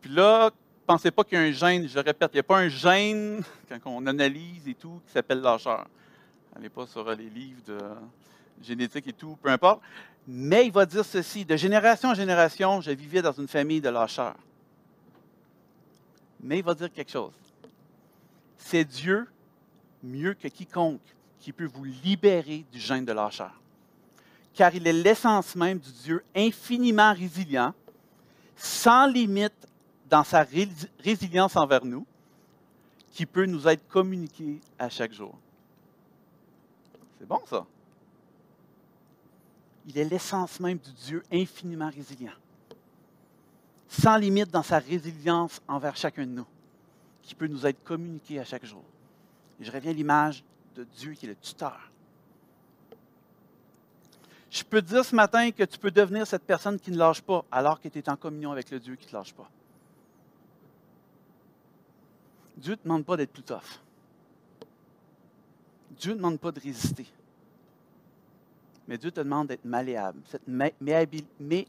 Puis 0.00 0.10
là, 0.10 0.50
pensez 0.86 1.10
pas 1.10 1.24
qu'il 1.24 1.38
y 1.38 1.40
a 1.40 1.44
un 1.44 1.52
gène, 1.52 1.88
je 1.88 1.98
répète, 1.98 2.30
il 2.32 2.36
n'y 2.36 2.40
a 2.40 2.44
pas 2.44 2.58
un 2.58 2.68
gène, 2.68 3.42
quand 3.68 3.78
on 3.86 4.06
analyse 4.06 4.68
et 4.68 4.74
tout, 4.74 5.00
qui 5.06 5.12
s'appelle 5.12 5.40
lâcheur. 5.40 5.86
Allez 6.56 6.70
pas 6.70 6.86
sur 6.86 7.04
les 7.14 7.28
livres 7.28 7.60
de 7.66 7.78
génétique 8.62 9.06
et 9.08 9.12
tout, 9.12 9.36
peu 9.42 9.50
importe. 9.50 9.82
Mais 10.26 10.64
il 10.64 10.72
va 10.72 10.86
dire 10.86 11.04
ceci, 11.04 11.44
de 11.44 11.54
génération 11.54 12.08
en 12.08 12.14
génération, 12.14 12.80
je 12.80 12.92
vivais 12.92 13.20
dans 13.20 13.32
une 13.32 13.46
famille 13.46 13.82
de 13.82 13.90
lâcheurs. 13.90 14.36
Mais 16.40 16.60
il 16.60 16.64
va 16.64 16.74
dire 16.74 16.90
quelque 16.90 17.10
chose. 17.10 17.34
C'est 18.56 18.86
Dieu, 18.86 19.28
mieux 20.02 20.32
que 20.32 20.48
quiconque, 20.48 21.02
qui 21.40 21.52
peut 21.52 21.66
vous 21.66 21.84
libérer 21.84 22.64
du 22.72 22.80
gène 22.80 23.04
de 23.04 23.12
lâcheur. 23.12 23.52
Car 24.54 24.74
il 24.74 24.86
est 24.86 24.94
l'essence 24.94 25.54
même 25.56 25.78
du 25.78 25.92
Dieu 25.92 26.24
infiniment 26.34 27.12
résilient, 27.12 27.74
sans 28.56 29.06
limite 29.06 29.68
dans 30.08 30.24
sa 30.24 30.46
résilience 31.04 31.54
envers 31.54 31.84
nous, 31.84 32.06
qui 33.12 33.26
peut 33.26 33.44
nous 33.44 33.68
être 33.68 33.86
communiqué 33.88 34.58
à 34.78 34.88
chaque 34.88 35.12
jour. 35.12 35.38
C'est 37.18 37.26
bon 37.26 37.40
ça. 37.46 37.66
Il 39.86 39.98
est 39.98 40.04
l'essence 40.04 40.58
même 40.60 40.78
du 40.78 40.92
Dieu 40.92 41.22
infiniment 41.32 41.90
résilient, 41.90 42.32
sans 43.88 44.16
limite 44.16 44.50
dans 44.50 44.62
sa 44.62 44.78
résilience 44.78 45.60
envers 45.68 45.96
chacun 45.96 46.26
de 46.26 46.32
nous, 46.32 46.46
qui 47.22 47.34
peut 47.34 47.46
nous 47.46 47.66
être 47.66 47.82
communiqué 47.84 48.40
à 48.40 48.44
chaque 48.44 48.64
jour. 48.64 48.82
Et 49.60 49.64
je 49.64 49.70
reviens 49.70 49.92
à 49.92 49.94
l'image 49.94 50.42
de 50.74 50.84
Dieu 50.84 51.12
qui 51.12 51.26
est 51.26 51.28
le 51.28 51.36
tuteur. 51.36 51.90
Je 54.50 54.64
peux 54.64 54.80
te 54.82 54.88
dire 54.88 55.04
ce 55.04 55.14
matin 55.14 55.50
que 55.50 55.64
tu 55.64 55.78
peux 55.78 55.90
devenir 55.90 56.26
cette 56.26 56.44
personne 56.44 56.78
qui 56.78 56.90
ne 56.90 56.96
lâche 56.96 57.20
pas 57.20 57.44
alors 57.50 57.80
que 57.80 57.88
tu 57.88 57.98
es 57.98 58.08
en 58.08 58.16
communion 58.16 58.52
avec 58.52 58.70
le 58.70 58.80
Dieu 58.80 58.96
qui 58.96 59.06
ne 59.06 59.10
te 59.10 59.16
lâche 59.16 59.34
pas. 59.34 59.48
Dieu 62.56 62.72
ne 62.72 62.76
te 62.76 62.84
demande 62.84 63.04
pas 63.04 63.16
d'être 63.16 63.32
plus 63.32 63.42
tough. 63.42 63.85
Dieu 65.98 66.12
ne 66.12 66.16
demande 66.16 66.38
pas 66.38 66.52
de 66.52 66.60
résister. 66.60 67.06
Mais 68.88 68.98
Dieu 68.98 69.10
te 69.10 69.20
demande 69.20 69.48
d'être 69.48 69.64
malléable, 69.64 70.20
cette 70.30 70.46
malléabilité 70.46 71.66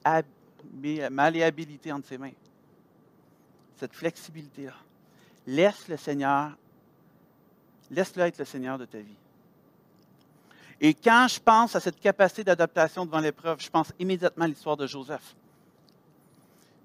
entre 1.92 2.08
ses 2.08 2.18
mains, 2.18 2.32
cette 3.78 3.94
flexibilité-là. 3.94 4.74
Laisse 5.48 5.88
le 5.88 5.98
Seigneur, 5.98 6.52
laisse-le 7.90 8.24
être 8.24 8.38
le 8.38 8.46
Seigneur 8.46 8.78
de 8.78 8.86
ta 8.86 9.00
vie. 9.00 9.16
Et 10.80 10.94
quand 10.94 11.28
je 11.28 11.40
pense 11.40 11.76
à 11.76 11.80
cette 11.80 12.00
capacité 12.00 12.44
d'adaptation 12.44 13.06
devant 13.06 13.20
l'épreuve, 13.20 13.60
je 13.60 13.70
pense 13.70 13.92
immédiatement 13.98 14.46
à 14.46 14.48
l'histoire 14.48 14.78
de 14.78 14.86
Joseph. 14.86 15.36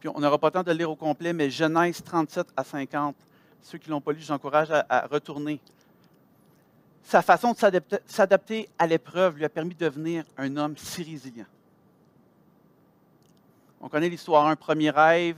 Puis 0.01 0.09
on 0.09 0.19
n'aura 0.19 0.39
pas 0.39 0.49
le 0.49 0.53
temps 0.53 0.63
de 0.63 0.71
le 0.71 0.79
lire 0.79 0.91
au 0.91 0.97
complet, 0.97 1.35
mais 1.35 1.51
Genèse 1.51 2.03
37 2.03 2.47
à 2.57 2.65
50, 2.65 3.15
ceux 3.61 3.77
qui 3.77 3.91
ne 3.91 3.95
l'ont 3.95 4.01
pas 4.01 4.13
lu, 4.13 4.21
j'encourage 4.21 4.71
à, 4.71 4.87
à 4.89 5.07
retourner. 5.07 5.61
Sa 7.03 7.23
façon 7.23 7.53
de 7.53 7.81
s'adapter 8.07 8.69
à 8.79 8.87
l'épreuve 8.87 9.37
lui 9.37 9.45
a 9.45 9.49
permis 9.49 9.75
de 9.75 9.85
devenir 9.85 10.25
un 10.37 10.57
homme 10.57 10.77
si 10.77 11.03
résilient. 11.03 11.47
On 13.81 13.89
connaît 13.89 14.09
l'histoire, 14.09 14.47
un 14.47 14.57
premier 14.57 14.91
rêve, 14.91 15.37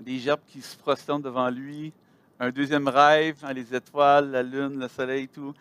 des 0.00 0.18
gerbes 0.18 0.40
qui 0.48 0.60
se 0.60 0.76
prosternent 0.76 1.22
devant 1.22 1.48
lui, 1.50 1.92
un 2.40 2.50
deuxième 2.50 2.88
rêve, 2.88 3.36
hein, 3.42 3.52
les 3.52 3.74
étoiles, 3.74 4.30
la 4.30 4.42
lune, 4.42 4.80
le 4.80 4.88
soleil, 4.88 5.28
tout. 5.28 5.54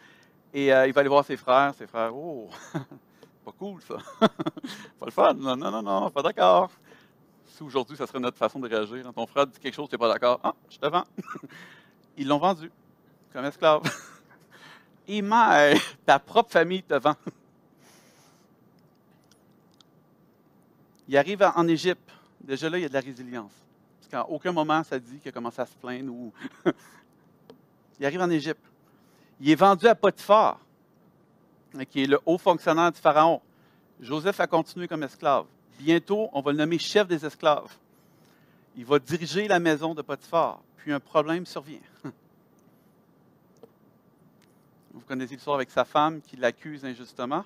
Et 0.54 0.74
euh, 0.74 0.88
il 0.88 0.94
va 0.94 1.02
aller 1.02 1.10
voir 1.10 1.26
ses 1.26 1.38
frères. 1.38 1.74
Ses 1.76 1.86
frères, 1.86 2.16
oh, 2.16 2.50
pas 3.46 3.52
cool 3.58 3.82
ça. 3.82 3.98
pas 5.00 5.06
le 5.06 5.12
fun. 5.12 5.34
Non, 5.34 5.56
non, 5.56 5.72
non, 5.72 5.82
non, 5.84 6.10
pas 6.10 6.24
d'accord. 6.24 6.72
Si 7.46 7.62
aujourd'hui, 7.64 7.98
ça 7.98 8.08
serait 8.08 8.20
notre 8.20 8.38
façon 8.38 8.60
de 8.60 8.68
réagir. 8.68 9.04
Quand 9.04 9.14
ton 9.14 9.28
frère 9.28 9.46
dit 9.46 9.60
quelque 9.60 9.76
chose, 9.76 9.90
tu 9.90 9.96
n'es 9.96 10.00
pas 10.00 10.08
d'accord. 10.08 10.40
Ah, 10.44 10.54
je 10.70 10.78
te 10.78 10.88
vends. 10.88 11.06
Ils 12.18 12.28
l'ont 12.28 12.40
vendu 12.40 12.72
comme 13.32 13.46
esclave. 13.46 13.82
Et 15.12 15.24
mère, 15.24 15.76
ta 16.06 16.20
propre 16.20 16.52
famille 16.52 16.84
te 16.84 16.94
vend. 16.94 17.16
Il 21.08 21.18
arrive 21.18 21.52
en 21.56 21.68
Égypte. 21.68 22.12
Déjà 22.40 22.70
là, 22.70 22.78
il 22.78 22.82
y 22.84 22.86
a 22.86 22.90
de 22.90 22.94
la 22.94 23.00
résilience. 23.00 23.52
Parce 24.00 24.12
qu'à 24.12 24.30
aucun 24.30 24.52
moment, 24.52 24.84
ça 24.84 25.00
dit 25.00 25.18
qu'il 25.18 25.30
a 25.30 25.32
commencé 25.32 25.60
à 25.60 25.66
se 25.66 25.74
plaindre. 25.74 26.14
Il 28.00 28.06
arrive 28.06 28.22
en 28.22 28.30
Égypte. 28.30 28.62
Il 29.42 29.50
est 29.50 29.56
vendu 29.56 29.88
à 29.88 29.96
Potiphar, 29.96 30.60
qui 31.90 32.04
est 32.04 32.08
le 32.08 32.20
haut 32.26 32.38
fonctionnaire 32.38 32.92
du 32.92 33.00
Pharaon. 33.00 33.42
Joseph 34.00 34.40
a 34.40 34.48
continué 34.48 34.88
comme 34.88 35.04
esclave. 35.04 35.46
Bientôt, 35.80 36.30
on 36.32 36.42
va 36.42 36.52
le 36.52 36.60
nommer 36.60 36.78
chef 36.78 37.08
des 37.08 37.26
esclaves. 37.26 37.76
Il 38.78 38.86
va 38.86 39.00
diriger 39.00 39.48
la 39.48 39.60
maison 39.60 39.94
de 39.94 40.02
Potiphar. 40.02 40.62
Puis 40.78 40.94
un 40.94 41.00
problème 41.00 41.46
survient. 41.46 41.82
Vous 45.00 45.06
connaissez 45.06 45.36
l'histoire 45.36 45.56
avec 45.56 45.72
sa 45.72 45.86
femme 45.86 46.20
qui 46.20 46.36
l'accuse 46.36 46.84
injustement 46.84 47.46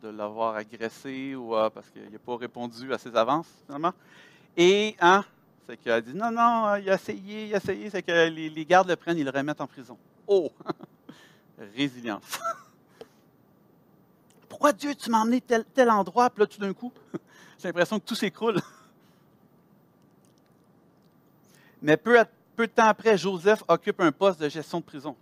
de, 0.00 0.10
l'avoir 0.10 0.54
agressé 0.54 1.34
ou 1.34 1.56
euh, 1.56 1.68
parce 1.70 1.90
qu'il 1.90 2.08
n'a 2.08 2.18
pas 2.20 2.36
répondu 2.36 2.92
à 2.92 2.98
ses 2.98 3.16
avances, 3.16 3.48
finalement. 3.66 3.92
Et, 4.56 4.94
hein, 5.00 5.24
c'est 5.66 5.76
qu'il 5.76 5.90
a 5.90 6.00
dit 6.00 6.14
non, 6.14 6.30
non, 6.30 6.76
il 6.76 6.88
a 6.88 6.94
essayé, 6.94 7.46
il 7.46 7.54
a 7.54 7.56
essayé, 7.56 7.90
c'est 7.90 8.02
que 8.02 8.28
les, 8.28 8.48
les 8.48 8.64
gardes 8.64 8.88
le 8.88 8.94
prennent, 8.94 9.18
ils 9.18 9.24
le 9.24 9.30
remettent 9.32 9.60
en 9.60 9.66
prison. 9.66 9.98
Oh! 10.28 10.52
Résilience. 11.76 12.38
Pourquoi 14.48 14.72
Dieu, 14.72 14.94
tu 14.94 15.10
m'as 15.10 15.22
emmené 15.22 15.40
tel, 15.40 15.64
tel 15.74 15.90
endroit, 15.90 16.30
puis 16.30 16.42
là, 16.42 16.46
tout 16.46 16.60
d'un 16.60 16.72
coup, 16.72 16.92
j'ai 17.58 17.66
l'impression 17.66 17.98
que 17.98 18.04
tout 18.04 18.14
s'écroule. 18.14 18.60
Mais 21.82 21.96
peu, 21.96 22.24
peu 22.54 22.68
de 22.68 22.72
temps 22.72 22.86
après, 22.86 23.18
Joseph 23.18 23.64
occupe 23.66 24.00
un 24.00 24.12
poste 24.12 24.40
de 24.40 24.48
gestion 24.48 24.78
de 24.78 24.84
prison. 24.84 25.16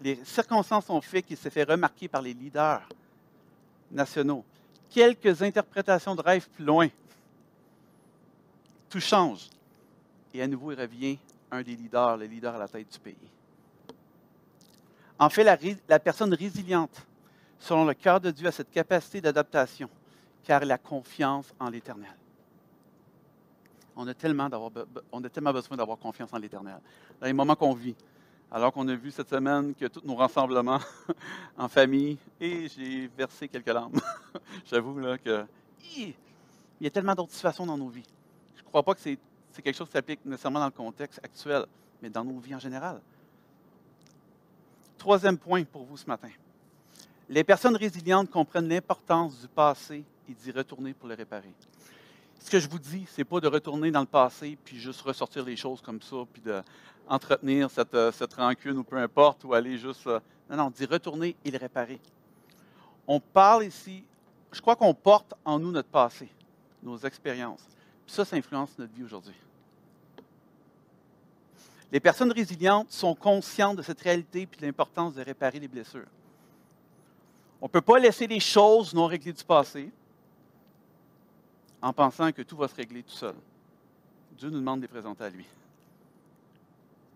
Les, 0.00 0.24
circonstances 0.24 0.88
ont 0.88 1.00
fait 1.00 1.22
qu'il 1.22 1.36
s'est 1.36 1.50
fait 1.50 1.64
remarquer 1.64 2.08
par 2.08 2.22
les 2.22 2.32
leaders 2.32 2.88
nationaux. 3.90 4.44
Quelques 4.88 5.42
interprétations 5.42 6.14
de 6.14 6.22
rêve 6.22 6.48
plus 6.48 6.64
loin. 6.64 6.88
Tout 8.88 9.00
change. 9.00 9.50
Et 10.32 10.42
à 10.42 10.46
nouveau, 10.46 10.72
il 10.72 10.80
revient 10.80 11.18
un 11.50 11.62
des 11.62 11.76
leaders, 11.76 12.16
le 12.16 12.26
leader 12.26 12.54
à 12.54 12.58
la 12.58 12.68
tête 12.68 12.90
du 12.90 12.98
pays. 12.98 13.16
En 15.18 15.28
fait, 15.28 15.44
la, 15.88 15.98
personne 15.98 16.32
résiliente, 16.32 17.06
selon 17.58 17.84
le 17.84 17.94
cœur 17.94 18.20
de 18.20 18.30
Dieu, 18.30 18.46
a 18.48 18.52
cette 18.52 18.70
capacité 18.70 19.20
d'adaptation, 19.20 19.88
car 20.44 20.62
elle 20.62 20.72
a 20.72 20.78
confiance 20.78 21.52
en 21.58 21.70
l'Éternel. 21.70 22.14
On 23.94 24.06
a 24.06 24.14
tellement, 24.14 24.50
on 25.10 25.24
a 25.24 25.28
tellement 25.28 25.52
besoin 25.52 25.76
d'avoir 25.76 25.98
confiance 25.98 26.32
en 26.32 26.38
l'Éternel. 26.38 26.78
Dans 27.18 27.26
les 27.26 27.32
moments 27.32 27.56
qu'on 27.56 27.72
vit, 27.72 27.96
alors 28.50 28.72
qu'on 28.72 28.86
a 28.88 28.94
vu 28.94 29.10
cette 29.10 29.28
semaine 29.28 29.74
que 29.74 29.86
tous 29.86 30.02
nos 30.04 30.14
rassemblements 30.14 30.80
en 31.58 31.68
famille, 31.68 32.18
et 32.40 32.68
j'ai 32.68 33.08
versé 33.16 33.48
quelques 33.48 33.66
larmes. 33.66 34.00
J'avoue 34.70 34.98
là, 34.98 35.18
que 35.18 35.44
il 35.98 36.14
y 36.80 36.86
a 36.86 36.90
tellement 36.90 37.14
d'autres 37.14 37.32
situations 37.32 37.66
dans 37.66 37.76
nos 37.76 37.88
vies. 37.88 38.06
Je 38.56 38.62
ne 38.62 38.66
crois 38.66 38.82
pas 38.82 38.94
que 38.94 39.00
c'est 39.00 39.18
quelque 39.62 39.76
chose 39.76 39.86
qui 39.86 39.94
s'applique 39.94 40.24
nécessairement 40.24 40.60
dans 40.60 40.66
le 40.66 40.72
contexte 40.72 41.20
actuel, 41.22 41.64
mais 42.02 42.10
dans 42.10 42.24
nos 42.24 42.38
vies 42.38 42.54
en 42.54 42.58
général. 42.58 43.00
Troisième 44.98 45.38
point 45.38 45.64
pour 45.64 45.84
vous 45.84 45.96
ce 45.96 46.06
matin. 46.06 46.30
Les 47.28 47.44
personnes 47.44 47.76
résilientes 47.76 48.30
comprennent 48.30 48.68
l'importance 48.68 49.40
du 49.40 49.48
passé 49.48 50.04
et 50.28 50.32
d'y 50.32 50.50
retourner 50.50 50.92
pour 50.92 51.08
le 51.08 51.14
réparer. 51.14 51.52
Ce 52.38 52.50
que 52.50 52.60
je 52.60 52.68
vous 52.68 52.78
dis, 52.78 53.06
ce 53.10 53.20
n'est 53.20 53.24
pas 53.24 53.40
de 53.40 53.48
retourner 53.48 53.90
dans 53.90 54.00
le 54.00 54.06
passé 54.06 54.56
puis 54.64 54.78
juste 54.78 55.00
ressortir 55.00 55.44
les 55.44 55.56
choses 55.56 55.80
comme 55.80 56.00
ça, 56.02 56.16
puis 56.32 56.42
d'entretenir 57.08 57.70
cette, 57.70 57.94
euh, 57.94 58.12
cette 58.12 58.34
rancune 58.34 58.78
ou 58.78 58.84
peu 58.84 58.96
importe, 58.96 59.44
ou 59.44 59.54
aller 59.54 59.78
juste. 59.78 60.06
Euh, 60.06 60.20
non, 60.50 60.56
non, 60.56 60.70
d'y 60.70 60.84
retourner 60.84 61.36
et 61.44 61.50
le 61.50 61.58
réparer. 61.58 62.00
On 63.06 63.20
parle 63.20 63.64
ici, 63.64 64.04
je 64.52 64.60
crois 64.60 64.76
qu'on 64.76 64.94
porte 64.94 65.34
en 65.44 65.58
nous 65.58 65.70
notre 65.70 65.88
passé, 65.88 66.28
nos 66.82 66.98
expériences. 66.98 67.66
Puis 68.04 68.14
ça, 68.14 68.24
ça 68.24 68.36
influence 68.36 68.76
notre 68.78 68.92
vie 68.92 69.04
aujourd'hui. 69.04 69.34
Les 71.92 72.00
personnes 72.00 72.32
résilientes 72.32 72.90
sont 72.90 73.14
conscientes 73.14 73.76
de 73.76 73.82
cette 73.82 74.00
réalité 74.00 74.42
et 74.42 74.56
de 74.60 74.66
l'importance 74.66 75.14
de 75.14 75.22
réparer 75.22 75.60
les 75.60 75.68
blessures. 75.68 76.06
On 77.60 77.66
ne 77.66 77.70
peut 77.70 77.80
pas 77.80 77.98
laisser 77.98 78.26
les 78.26 78.40
choses 78.40 78.92
non 78.92 79.06
réglées 79.06 79.32
du 79.32 79.44
passé 79.44 79.90
en 81.80 81.92
pensant 81.92 82.32
que 82.32 82.42
tout 82.42 82.56
va 82.56 82.68
se 82.68 82.74
régler 82.74 83.02
tout 83.02 83.14
seul. 83.14 83.34
Dieu 84.36 84.50
nous 84.50 84.58
demande 84.58 84.80
de 84.80 84.82
les 84.82 84.88
présenter 84.88 85.24
à 85.24 85.30
lui. 85.30 85.46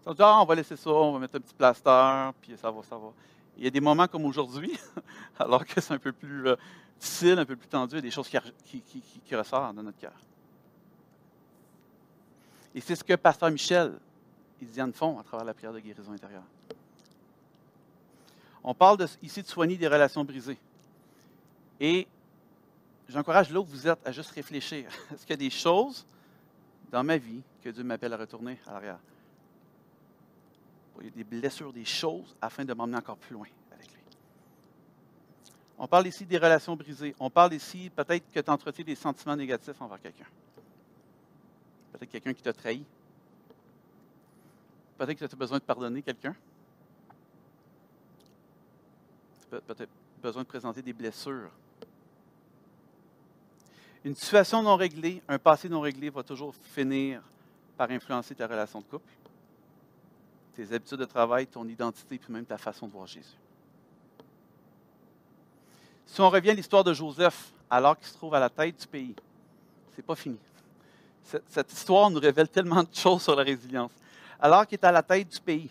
Ah, 0.07 0.41
on 0.41 0.45
va 0.45 0.55
laisser 0.55 0.77
ça, 0.77 0.91
on 0.91 1.13
va 1.13 1.19
mettre 1.19 1.37
un 1.37 1.41
petit 1.41 1.55
plaster, 1.55 2.31
puis 2.41 2.57
ça 2.57 2.71
va, 2.71 2.83
ça 2.83 2.97
va. 2.97 3.13
Il 3.57 3.65
y 3.65 3.67
a 3.67 3.71
des 3.71 3.81
moments 3.81 4.07
comme 4.09 4.25
aujourd'hui, 4.25 4.79
alors 5.39 5.65
que 5.67 5.81
c'est 5.81 5.93
un 5.93 5.99
peu 5.99 6.13
plus 6.13 6.49
euh, 6.49 6.57
difficile, 6.99 7.39
un 7.39 7.45
peu 7.45 7.57
plus 7.57 7.69
tendu, 7.69 7.95
il 7.95 7.97
y 7.97 7.99
a 7.99 8.03
des 8.03 8.11
choses 8.11 8.29
qui, 8.29 9.35
ressortent 9.35 9.75
dans 9.75 9.83
notre 9.83 9.99
cœur. 9.99 10.19
Et 12.75 12.81
c'est 12.81 12.97
ce 12.97 13.05
que 13.05 13.15
Pasteur 13.15 13.51
Michel 13.51 13.93
ils 14.63 14.83
en 14.83 14.93
font 14.93 15.19
à 15.19 15.23
travers 15.23 15.45
la 15.45 15.55
prière 15.55 15.73
de 15.73 15.81
guérison 15.81 16.13
intérieure. 16.13 16.43
On 18.63 18.75
parle 18.75 18.99
ici 19.23 19.43
de 19.43 19.47
soigner 19.47 19.77
des 19.77 19.89
relations 19.89 20.23
brisées. 20.23 20.59
Et 21.81 22.07
j'encourage 23.09 23.51
là 23.51 23.61
où 23.61 23.65
vous 23.65 23.89
êtes 23.89 24.07
à 24.07 24.13
juste 24.13 24.31
réfléchir. 24.33 24.91
Est-ce 25.15 25.23
qu'il 25.23 25.31
y 25.31 25.33
a 25.33 25.37
des 25.37 25.51
choses 25.51 26.07
dans 26.91 27.03
ma 27.03 27.17
vie 27.17 27.41
que 27.63 27.71
Dieu 27.71 27.83
m'appelle 27.83 28.13
à 28.13 28.19
retourner 28.19 28.59
à 28.67 28.73
l'arrière? 28.73 28.99
Des 31.01 31.25
blessures, 31.25 31.73
des 31.73 31.85
choses 31.85 32.37
afin 32.41 32.65
de 32.65 32.75
m'emmener 32.75 32.99
encore 32.99 33.17
plus 33.17 33.35
loin 33.35 33.47
avec 33.73 33.91
lui. 33.93 34.03
On 35.79 35.87
parle 35.87 36.07
ici 36.07 36.27
des 36.27 36.37
relations 36.37 36.77
brisées. 36.77 37.15
On 37.19 37.31
parle 37.31 37.55
ici 37.55 37.91
peut-être 37.95 38.31
que 38.31 38.41
tu 38.41 38.51
entretiens 38.51 38.85
des 38.85 38.95
sentiments 38.95 39.37
négatifs 39.37 39.81
envers 39.81 40.01
quelqu'un. 40.01 40.27
Peut-être 41.93 42.11
quelqu'un 42.11 42.35
qui 42.35 42.43
t'a 42.43 42.53
trahi, 42.53 42.85
Peut-être 45.01 45.19
que 45.19 45.25
tu 45.25 45.35
as 45.35 45.39
besoin 45.39 45.57
de 45.57 45.63
pardonner 45.63 46.03
quelqu'un. 46.03 46.37
Tu 49.49 49.57
as 49.57 49.61
peut-être 49.63 49.91
besoin 50.23 50.43
de 50.43 50.47
présenter 50.47 50.83
des 50.83 50.93
blessures. 50.93 51.51
Une 54.05 54.15
situation 54.15 54.63
non 54.63 54.77
réglée, 54.77 55.23
un 55.27 55.39
passé 55.39 55.71
non 55.71 55.81
réglé 55.81 56.11
va 56.11 56.23
toujours 56.23 56.55
finir 56.55 57.23
par 57.79 57.91
influencer 57.91 58.35
ta 58.35 58.47
relation 58.47 58.81
de 58.81 58.85
couple, 58.85 59.11
tes 60.55 60.73
habitudes 60.73 60.99
de 60.99 61.05
travail, 61.05 61.47
ton 61.47 61.67
identité, 61.67 62.19
puis 62.19 62.33
même 62.33 62.45
ta 62.45 62.59
façon 62.59 62.87
de 62.87 62.93
voir 62.93 63.07
Jésus. 63.07 63.39
Si 66.07 66.21
on 66.21 66.29
revient 66.29 66.51
à 66.51 66.55
l'histoire 66.55 66.85
de 66.85 66.93
Joseph, 66.93 67.53
alors 67.69 67.97
qu'il 67.97 68.09
se 68.09 68.15
trouve 68.15 68.35
à 68.35 68.41
la 68.41 68.51
tête 68.51 68.81
du 68.81 68.87
pays, 68.87 69.15
c'est 69.95 70.05
pas 70.05 70.17
fini. 70.17 70.39
Cette 71.49 71.73
histoire 71.73 72.11
nous 72.11 72.19
révèle 72.19 72.49
tellement 72.49 72.83
de 72.83 72.89
choses 72.93 73.23
sur 73.23 73.37
la 73.37 73.45
résilience 73.45 73.93
alors 74.41 74.67
qu'il 74.67 74.79
est 74.79 74.85
à 74.85 74.93
la 74.93 75.03
tête 75.03 75.29
du 75.29 75.41
pays. 75.41 75.71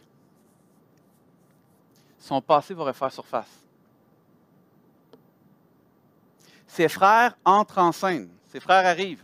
Son 2.20 2.42
passé 2.42 2.74
va 2.74 2.84
refaire 2.84 3.12
surface. 3.12 3.50
Ses 6.68 6.88
frères 6.88 7.36
entrent 7.44 7.80
en 7.80 7.92
scène. 7.92 8.30
Ses 8.52 8.60
frères 8.60 8.86
arrivent. 8.86 9.24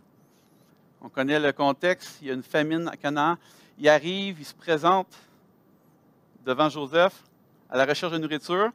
On 1.02 1.10
connaît 1.10 1.40
le 1.40 1.52
contexte. 1.52 2.18
Il 2.22 2.28
y 2.28 2.32
a 2.32 2.34
une 2.34 2.44
famine 2.44 2.88
à 2.88 2.98
Canaan. 2.98 3.38
Ils 3.78 3.88
arrivent, 3.88 4.40
ils 4.40 4.46
se 4.46 4.56
présentent 4.56 5.16
devant 6.46 6.70
Joseph 6.70 7.24
à 7.70 7.78
la 7.78 7.86
recherche 7.86 8.14
de 8.14 8.18
nourriture. 8.18 8.72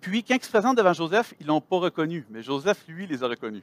Puis, 0.00 0.24
quand 0.24 0.34
ils 0.34 0.44
se 0.44 0.50
présentent 0.50 0.76
devant 0.76 0.92
Joseph, 0.92 1.34
ils 1.40 1.44
ne 1.44 1.48
l'ont 1.48 1.60
pas 1.60 1.78
reconnu, 1.78 2.26
mais 2.30 2.42
Joseph, 2.42 2.84
lui, 2.88 3.06
les 3.06 3.22
a 3.22 3.28
reconnus. 3.28 3.62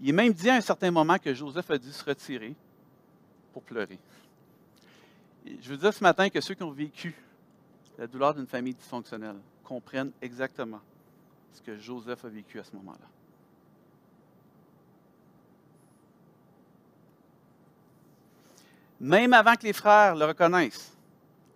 Il 0.00 0.08
est 0.08 0.12
même 0.12 0.32
dit 0.32 0.48
à 0.48 0.54
un 0.54 0.60
certain 0.60 0.90
moment 0.90 1.18
que 1.18 1.34
Joseph 1.34 1.70
a 1.70 1.78
dû 1.78 1.92
se 1.92 2.04
retirer 2.04 2.54
pour 3.52 3.62
pleurer. 3.62 3.98
je 5.44 5.68
veux 5.68 5.76
dire 5.76 5.92
ce 5.92 6.02
matin 6.02 6.30
que 6.30 6.40
ceux 6.40 6.54
qui 6.54 6.62
ont 6.62 6.70
vécu 6.70 7.14
la 7.98 8.06
douleur 8.06 8.34
d'une 8.34 8.46
famille 8.46 8.74
dysfonctionnelle 8.74 9.36
comprennent 9.62 10.12
exactement 10.22 10.80
ce 11.52 11.60
que 11.60 11.76
Joseph 11.76 12.24
a 12.24 12.28
vécu 12.28 12.58
à 12.58 12.64
ce 12.64 12.74
moment-là. 12.76 13.06
Même 19.00 19.32
avant 19.32 19.54
que 19.54 19.64
les 19.64 19.72
frères 19.72 20.14
le 20.14 20.26
reconnaissent, 20.26 20.92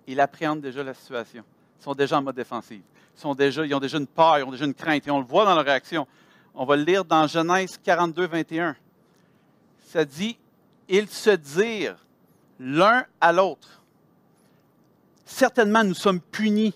ils 0.06 0.18
appréhendent 0.18 0.62
déjà 0.62 0.82
la 0.82 0.94
situation. 0.94 1.44
Ils 1.78 1.84
sont 1.84 1.94
déjà 1.94 2.18
en 2.18 2.22
mode 2.22 2.36
défensif. 2.36 2.80
Ils, 2.80 3.66
ils 3.66 3.74
ont 3.74 3.80
déjà 3.80 3.98
une 3.98 4.06
peur, 4.06 4.38
ils 4.38 4.44
ont 4.44 4.50
déjà 4.50 4.64
une 4.64 4.74
crainte. 4.74 5.06
Et 5.06 5.10
on 5.10 5.18
le 5.18 5.26
voit 5.26 5.44
dans 5.44 5.54
leur 5.54 5.64
réaction. 5.64 6.06
On 6.54 6.64
va 6.64 6.76
le 6.76 6.84
lire 6.84 7.04
dans 7.04 7.26
Genèse 7.26 7.78
42, 7.82 8.26
21. 8.26 8.76
Ça 9.88 10.04
dit 10.04 10.38
Ils 10.88 11.08
se 11.08 11.30
dirent 11.30 11.98
l'un 12.58 13.04
à 13.20 13.32
l'autre 13.32 13.82
Certainement, 15.26 15.82
nous 15.82 15.94
sommes 15.94 16.20
punis 16.20 16.74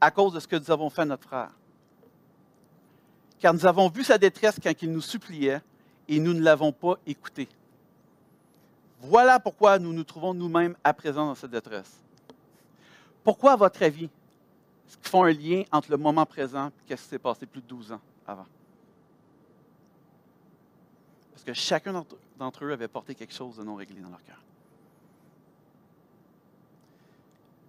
à 0.00 0.10
cause 0.10 0.34
de 0.34 0.40
ce 0.40 0.48
que 0.48 0.56
nous 0.56 0.70
avons 0.70 0.90
fait 0.90 1.02
à 1.02 1.04
notre 1.06 1.22
frère. 1.22 1.50
Car 3.38 3.54
nous 3.54 3.64
avons 3.66 3.88
vu 3.88 4.04
sa 4.04 4.18
détresse 4.18 4.56
quand 4.62 4.82
il 4.82 4.92
nous 4.92 5.00
suppliait 5.00 5.60
et 6.08 6.18
nous 6.18 6.34
ne 6.34 6.42
l'avons 6.42 6.72
pas 6.72 6.96
écouté. 7.06 7.48
Voilà 9.02 9.40
pourquoi 9.40 9.80
nous 9.80 9.92
nous 9.92 10.04
trouvons 10.04 10.32
nous-mêmes 10.32 10.76
à 10.84 10.94
présent 10.94 11.26
dans 11.26 11.34
cette 11.34 11.50
détresse. 11.50 12.00
Pourquoi, 13.24 13.52
à 13.52 13.56
votre 13.56 13.82
avis, 13.82 14.04
est-ce 14.04 14.96
qu'ils 14.96 15.08
font 15.08 15.24
un 15.24 15.32
lien 15.32 15.64
entre 15.72 15.90
le 15.90 15.96
moment 15.96 16.24
présent 16.24 16.68
et 16.88 16.96
ce 16.96 17.02
qui 17.02 17.08
s'est 17.08 17.18
passé 17.18 17.44
plus 17.46 17.60
de 17.60 17.66
12 17.66 17.92
ans 17.92 18.00
avant? 18.24 18.46
Parce 21.32 21.42
que 21.42 21.52
chacun 21.52 22.04
d'entre 22.38 22.64
eux 22.64 22.72
avait 22.72 22.86
porté 22.86 23.16
quelque 23.16 23.34
chose 23.34 23.56
de 23.56 23.64
non 23.64 23.74
réglé 23.74 24.00
dans 24.00 24.08
leur 24.08 24.22
cœur. 24.22 24.40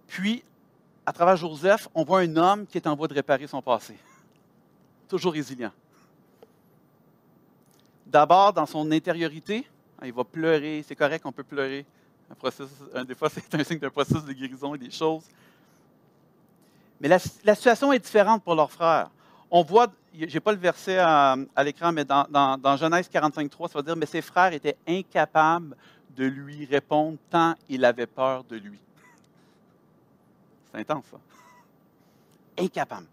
Puis, 0.06 0.44
à 1.04 1.12
travers 1.12 1.36
Joseph, 1.36 1.88
on 1.94 2.04
voit 2.04 2.20
un 2.20 2.36
homme 2.36 2.64
qui 2.64 2.78
est 2.78 2.86
en 2.86 2.94
voie 2.94 3.08
de 3.08 3.14
réparer 3.14 3.48
son 3.48 3.60
passé. 3.60 3.98
Toujours 5.08 5.32
résilient. 5.32 5.72
D'abord, 8.06 8.52
dans 8.52 8.66
son 8.66 8.88
intériorité, 8.92 9.66
il 10.02 10.12
va 10.12 10.24
pleurer. 10.24 10.84
C'est 10.86 10.96
correct, 10.96 11.24
on 11.24 11.32
peut 11.32 11.44
pleurer. 11.44 11.84
des 13.06 13.14
fois, 13.14 13.30
c'est 13.30 13.54
un 13.54 13.64
signe 13.64 13.78
d'un 13.78 13.90
processus 13.90 14.24
de 14.24 14.32
guérison 14.32 14.74
et 14.74 14.78
des 14.78 14.90
choses. 14.90 15.24
Mais 17.00 17.08
la, 17.08 17.18
situation 17.18 17.92
est 17.92 17.98
différente 17.98 18.42
pour 18.42 18.54
leur 18.54 18.70
frère. 18.70 19.10
On 19.50 19.62
voit, 19.62 19.88
je 20.18 20.24
n'ai 20.24 20.40
pas 20.40 20.52
le 20.52 20.58
verset 20.58 20.98
à, 20.98 21.36
l'écran, 21.62 21.92
mais 21.92 22.04
dans, 22.04 22.76
Genèse 22.76 23.08
45.3, 23.12 23.68
ça 23.68 23.78
va 23.78 23.82
dire, 23.82 23.96
mais 23.96 24.06
ses 24.06 24.22
frères 24.22 24.52
étaient 24.52 24.76
incapables 24.86 25.76
de 26.16 26.24
lui 26.24 26.64
répondre 26.64 27.18
tant 27.28 27.54
il 27.68 27.84
avait 27.84 28.06
peur 28.06 28.44
de 28.44 28.56
lui. 28.56 28.78
C'est 30.72 30.78
intense, 30.78 31.04
ça. 31.10 31.18
Incapable. 32.58 33.06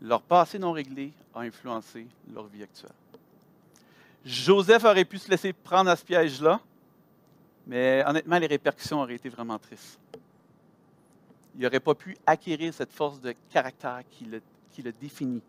Leur 0.00 0.20
passé 0.22 0.58
non 0.58 0.72
réglé 0.72 1.12
a 1.34 1.40
influencé 1.40 2.06
leur 2.32 2.46
vie 2.46 2.62
actuelle. 2.62 2.90
Joseph 4.26 4.84
aurait 4.84 5.04
pu 5.04 5.18
se 5.18 5.30
laisser 5.30 5.52
prendre 5.52 5.88
à 5.88 5.96
ce 5.96 6.04
piège-là, 6.04 6.60
mais 7.66 8.02
honnêtement, 8.06 8.38
les 8.38 8.48
répercussions 8.48 9.00
auraient 9.00 9.14
été 9.14 9.28
vraiment 9.28 9.58
tristes. 9.58 9.98
Il 11.54 11.62
n'aurait 11.62 11.80
pas 11.80 11.94
pu 11.94 12.16
acquérir 12.26 12.74
cette 12.74 12.92
force 12.92 13.20
de 13.20 13.34
caractère 13.50 14.02
qui 14.10 14.24
le, 14.24 14.92
définit, 15.00 15.42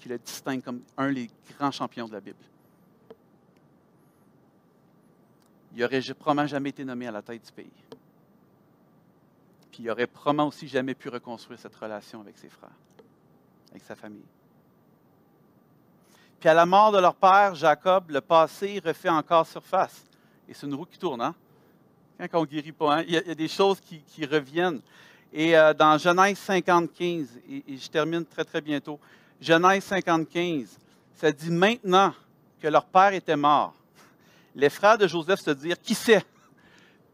qui 0.00 0.08
le 0.08 0.18
distingue 0.18 0.62
comme 0.62 0.80
un 0.96 1.12
des 1.12 1.30
grands 1.56 1.70
champions 1.70 2.08
de 2.08 2.12
la 2.12 2.20
Bible. 2.20 2.42
Il 5.74 5.82
n'aurait 5.82 6.00
probablement 6.18 6.46
jamais 6.46 6.70
été 6.70 6.84
nommé 6.84 7.06
à 7.06 7.12
la 7.12 7.22
tête 7.22 7.44
du 7.44 7.52
pays 7.52 7.70
puis 9.76 9.84
il 9.84 9.88
n'aurait 9.88 10.06
probablement 10.06 10.48
aussi 10.48 10.66
jamais 10.68 10.94
pu 10.94 11.10
reconstruire 11.10 11.58
cette 11.58 11.76
relation 11.76 12.22
avec 12.22 12.38
ses 12.38 12.48
frères, 12.48 12.70
avec 13.70 13.82
sa 13.82 13.94
famille. 13.94 14.24
À 16.46 16.54
la 16.54 16.64
mort 16.64 16.92
de 16.92 16.98
leur 16.98 17.16
père, 17.16 17.56
Jacob, 17.56 18.10
le 18.10 18.20
passé 18.20 18.80
refait 18.84 19.08
encore 19.08 19.46
surface. 19.46 20.04
Et 20.48 20.54
c'est 20.54 20.66
une 20.66 20.74
roue 20.74 20.84
qui 20.84 20.96
tourne, 20.96 21.20
hein? 21.20 21.34
Quand 22.30 22.38
on 22.38 22.42
ne 22.42 22.46
guérit 22.46 22.70
pas, 22.70 22.98
hein? 22.98 23.04
il, 23.06 23.14
y 23.14 23.16
a, 23.16 23.34
des 23.34 23.48
choses 23.48 23.80
qui, 23.80 24.24
reviennent. 24.24 24.80
Et 25.32 25.58
euh, 25.58 25.74
dans 25.74 25.98
Genèse 25.98 26.38
55, 26.38 27.00
et, 27.00 27.26
et, 27.66 27.76
je 27.76 27.90
termine 27.90 28.24
très 28.24 28.44
très 28.44 28.60
bientôt, 28.60 29.00
Genèse 29.40 29.82
55, 29.84 30.66
ça 31.16 31.32
dit 31.32 31.50
maintenant 31.50 32.14
que 32.60 32.68
leur 32.68 32.84
père 32.84 33.12
était 33.12 33.36
mort. 33.36 33.74
Les 34.54 34.70
frères 34.70 34.96
de 34.96 35.08
Joseph 35.08 35.40
se 35.40 35.50
dirent, 35.50 35.80
qui 35.80 35.94
sait? 35.94 36.24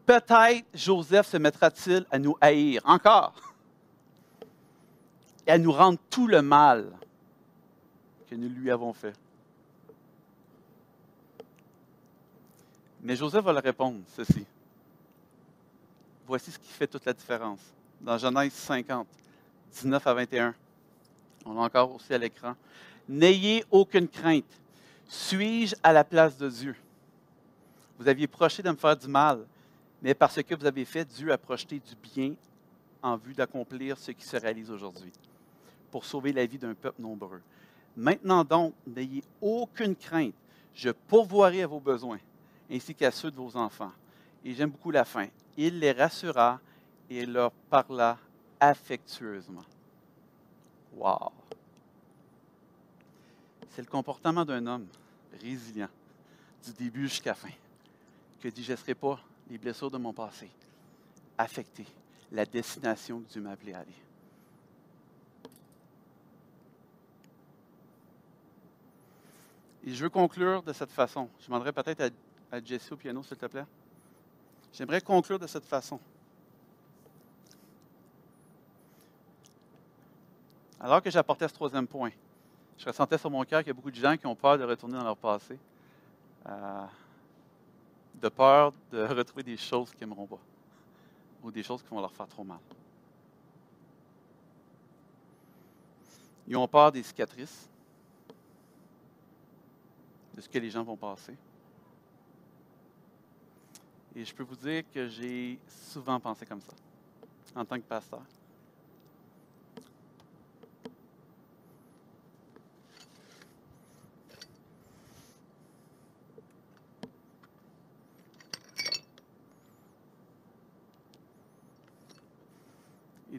peut-être 0.05 0.65
Joseph 0.73 1.27
se 1.27 1.37
mettra-t-il 1.37 2.05
à 2.11 2.19
nous 2.19 2.37
haïr 2.39 2.81
encore 2.85 3.33
et 5.47 5.51
à 5.51 5.57
nous 5.57 5.71
rendre 5.71 5.97
tout 6.09 6.27
le 6.27 6.41
mal 6.41 6.91
que 8.29 8.35
nous 8.35 8.49
lui 8.49 8.69
avons 8.69 8.93
fait. 8.93 9.13
Mais 13.03 13.17
Joseph 13.17 13.43
va 13.43 13.51
leur 13.51 13.61
répondre 13.61 13.99
ceci. 14.15 14.45
Voici 16.25 16.51
ce 16.51 16.57
qui 16.57 16.71
fait 16.71 16.87
toute 16.87 17.03
la 17.03 17.11
différence. 17.11 17.59
Dans 17.99 18.17
Genèse 18.17 18.53
50, 18.53 19.05
19 19.73 20.07
à 20.07 20.13
21, 20.13 20.55
on 21.45 21.53
l'a 21.53 21.61
encore 21.61 21.93
aussi 21.93 22.13
à 22.13 22.17
l'écran. 22.17 22.55
N'ayez 23.09 23.65
aucune 23.69 24.07
crainte. 24.07 24.45
Suis-je 25.05 25.75
à 25.83 25.91
la 25.91 26.05
place 26.05 26.37
de 26.37 26.49
Dieu? 26.49 26.75
Vous 27.99 28.07
aviez 28.07 28.25
proché 28.25 28.63
de 28.63 28.69
me 28.69 28.77
faire 28.77 28.95
du 28.95 29.07
mal, 29.07 29.45
mais 30.01 30.13
parce 30.13 30.41
que 30.41 30.55
vous 30.55 30.65
avez 30.65 30.85
fait, 30.85 31.03
Dieu 31.03 31.31
a 31.31 31.37
projeté 31.37 31.79
du 31.79 31.95
bien 32.01 32.33
en 33.01 33.17
vue 33.17 33.33
d'accomplir 33.33 33.97
ce 33.97 34.11
qui 34.11 34.25
se 34.25 34.37
réalise 34.37 34.71
aujourd'hui, 34.71 35.11
pour 35.91 36.05
sauver 36.05 36.31
la 36.31 36.45
vie 36.45 36.57
d'un 36.57 36.73
peuple 36.73 37.01
nombreux. 37.01 37.41
Maintenant 37.97 38.45
donc, 38.45 38.73
n'ayez 38.87 39.23
aucune 39.41 39.95
crainte, 39.95 40.33
je 40.73 40.89
pourvoirai 40.89 41.63
à 41.63 41.67
vos 41.67 41.81
besoins, 41.81 42.19
ainsi 42.73 42.95
qu'à 42.95 43.11
ceux 43.11 43.29
de 43.29 43.35
vos 43.35 43.55
enfants. 43.55 43.91
Et 44.43 44.53
j'aime 44.53 44.71
beaucoup 44.71 44.91
la 44.91 45.05
fin. 45.05 45.27
Il 45.55 45.79
les 45.79 45.91
rassura 45.91 46.59
et 47.09 47.25
leur 47.25 47.51
parla 47.51 48.17
affectueusement. 48.59 49.63
Wow! 50.95 51.31
C'est 53.69 53.81
le 53.81 53.87
comportement 53.87 54.43
d'un 54.43 54.65
homme 54.67 54.87
résilient, 55.41 55.89
du 56.65 56.73
début 56.73 57.07
jusqu'à 57.07 57.31
la 57.31 57.35
fin, 57.35 57.49
que 58.41 58.49
serai 58.51 58.95
pas 58.95 59.19
les 59.49 59.57
blessures 59.57 59.91
de 59.91 59.97
mon 59.97 60.13
passé 60.13 60.49
affecter 61.37 61.85
la 62.31 62.45
destination 62.45 63.21
que 63.21 63.29
Dieu 63.29 63.41
m'a 63.41 63.51
appelé 63.51 63.73
à 63.73 63.79
aller. 63.79 63.93
Et 69.85 69.93
je 69.93 70.03
veux 70.03 70.09
conclure 70.09 70.63
de 70.63 70.71
cette 70.71 70.91
façon. 70.91 71.29
Je 71.41 71.47
demanderais 71.47 71.73
peut-être 71.73 72.01
à, 72.01 72.09
à 72.53 72.63
Jesse 72.63 72.91
au 72.91 72.97
piano, 72.97 73.23
s'il 73.23 73.35
te 73.35 73.47
plaît. 73.47 73.65
J'aimerais 74.71 75.01
conclure 75.01 75.39
de 75.39 75.47
cette 75.47 75.65
façon. 75.65 75.99
Alors 80.79 81.01
que 81.01 81.09
j'apportais 81.09 81.47
ce 81.47 81.53
troisième 81.53 81.87
point, 81.87 82.11
je 82.77 82.85
ressentais 82.85 83.17
sur 83.17 83.31
mon 83.31 83.43
cœur 83.43 83.61
qu'il 83.61 83.69
y 83.69 83.71
a 83.71 83.73
beaucoup 83.73 83.89
de 83.89 83.95
gens 83.95 84.15
qui 84.15 84.27
ont 84.27 84.35
peur 84.35 84.59
de 84.59 84.65
retourner 84.65 84.95
dans 84.95 85.03
leur 85.03 85.17
passé. 85.17 85.57
Euh, 86.45 86.85
de 88.21 88.29
peur 88.29 88.71
de 88.91 89.01
retrouver 89.15 89.41
des 89.41 89.57
choses 89.57 89.89
qu'ils 89.89 90.01
n'aimeront 90.07 90.27
pas 90.27 90.39
ou 91.41 91.49
des 91.49 91.63
choses 91.63 91.81
qui 91.81 91.89
vont 91.89 92.01
leur 92.01 92.13
faire 92.13 92.27
trop 92.27 92.43
mal. 92.43 92.59
Ils 96.47 96.55
ont 96.55 96.67
peur 96.67 96.91
des 96.91 97.01
cicatrices, 97.01 97.67
de 100.35 100.41
ce 100.41 100.47
que 100.47 100.59
les 100.59 100.69
gens 100.69 100.83
vont 100.83 100.97
passer. 100.97 101.35
Et 104.15 104.23
je 104.25 104.33
peux 104.33 104.43
vous 104.43 104.55
dire 104.55 104.83
que 104.93 105.07
j'ai 105.07 105.59
souvent 105.67 106.19
pensé 106.19 106.45
comme 106.45 106.61
ça, 106.61 106.73
en 107.55 107.65
tant 107.65 107.77
que 107.77 107.85
pasteur. 107.85 108.21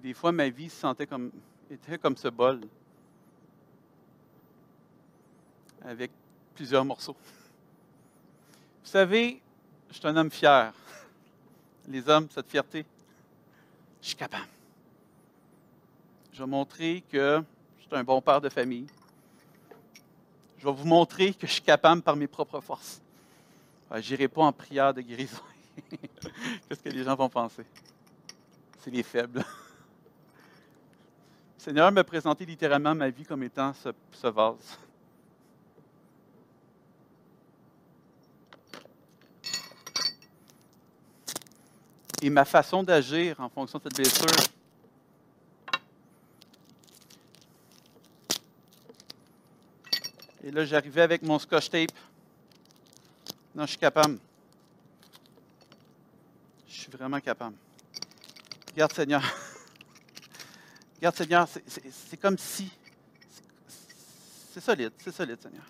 des 0.05 0.13
fois, 0.13 0.33
ma 0.33 0.51
vie 0.51 0.69
se 0.69 0.77
sentait 0.77 1.07
comme, 1.07 1.33
était 1.71 1.97
comme 1.97 2.15
ce 2.15 2.29
bol, 2.29 2.61
avec 5.83 6.11
plusieurs 6.55 6.85
morceaux. 6.85 7.17
Vous 8.83 8.91
savez, 8.91 9.41
je 9.95 10.01
suis 10.01 10.09
un 10.09 10.17
homme 10.17 10.31
fier. 10.31 10.73
Les 11.87 12.09
hommes, 12.09 12.27
cette 12.29 12.49
fierté, 12.49 12.85
je 14.03 14.09
suis 14.09 14.17
capable. 14.17 14.49
Je 16.33 16.43
vais 16.43 16.49
montrer 16.49 17.05
que 17.13 17.41
je 17.79 17.85
suis 17.85 17.95
un 17.95 18.03
bon 18.03 18.21
père 18.21 18.41
de 18.41 18.49
famille. 18.49 18.89
Je 20.59 20.65
vais 20.65 20.73
vous 20.73 20.85
montrer 20.85 21.33
que 21.33 21.47
je 21.47 21.53
suis 21.53 21.63
capable 21.63 22.03
par 22.03 22.17
mes 22.17 22.27
propres 22.27 22.61
forces. 22.61 23.01
Je 23.95 24.11
n'irai 24.11 24.27
pas 24.27 24.43
en 24.43 24.53
prière 24.53 24.93
de 24.93 25.01
guérison. 25.01 25.39
Qu'est-ce 26.69 26.83
que 26.83 26.89
les 26.89 27.05
gens 27.05 27.15
vont 27.15 27.29
penser? 27.29 27.65
C'est 28.81 28.91
les 28.91 29.05
faibles. 29.05 29.39
Le 29.39 29.45
Seigneur 31.59 31.93
m'a 31.93 32.03
présenté 32.03 32.45
littéralement 32.45 32.97
ma 32.97 33.11
vie 33.11 33.25
comme 33.25 33.45
étant 33.45 33.73
ce, 33.75 33.91
ce 34.11 34.27
vase. 34.27 34.77
Et 42.25 42.31
ma 42.31 42.47
façon 42.47 42.83
d'agir 42.83 43.39
en 43.39 43.51
fonction 43.51 43.79
de 43.79 43.83
cette 43.85 43.97
blessure 43.97 44.47
Et 50.43 50.51
là, 50.51 50.65
j'arrivais 50.65 51.03
avec 51.03 51.21
mon 51.21 51.39
scotch 51.39 51.69
tape. 51.69 51.91
Non, 53.55 53.65
je 53.65 53.73
suis 53.73 53.79
capable. 53.79 54.19
Je 56.67 56.73
suis 56.73 56.91
vraiment 56.91 57.21
capable. 57.21 57.57
Regarde, 58.73 58.95
Seigneur. 58.95 59.23
Regarde, 60.97 61.17
Seigneur, 61.17 61.47
c'est 61.47 62.17
comme 62.17 62.39
si. 62.39 62.71
C'est 64.51 64.63
solide, 64.63 64.93
c'est 64.97 65.15
solide, 65.15 65.43
Seigneur. 65.43 65.67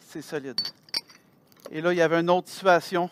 C'est 0.00 0.22
solide. 0.22 0.60
Et 1.70 1.80
là, 1.80 1.92
il 1.92 1.96
y 1.96 2.02
avait 2.02 2.18
une 2.18 2.30
autre 2.30 2.48
situation. 2.48 3.08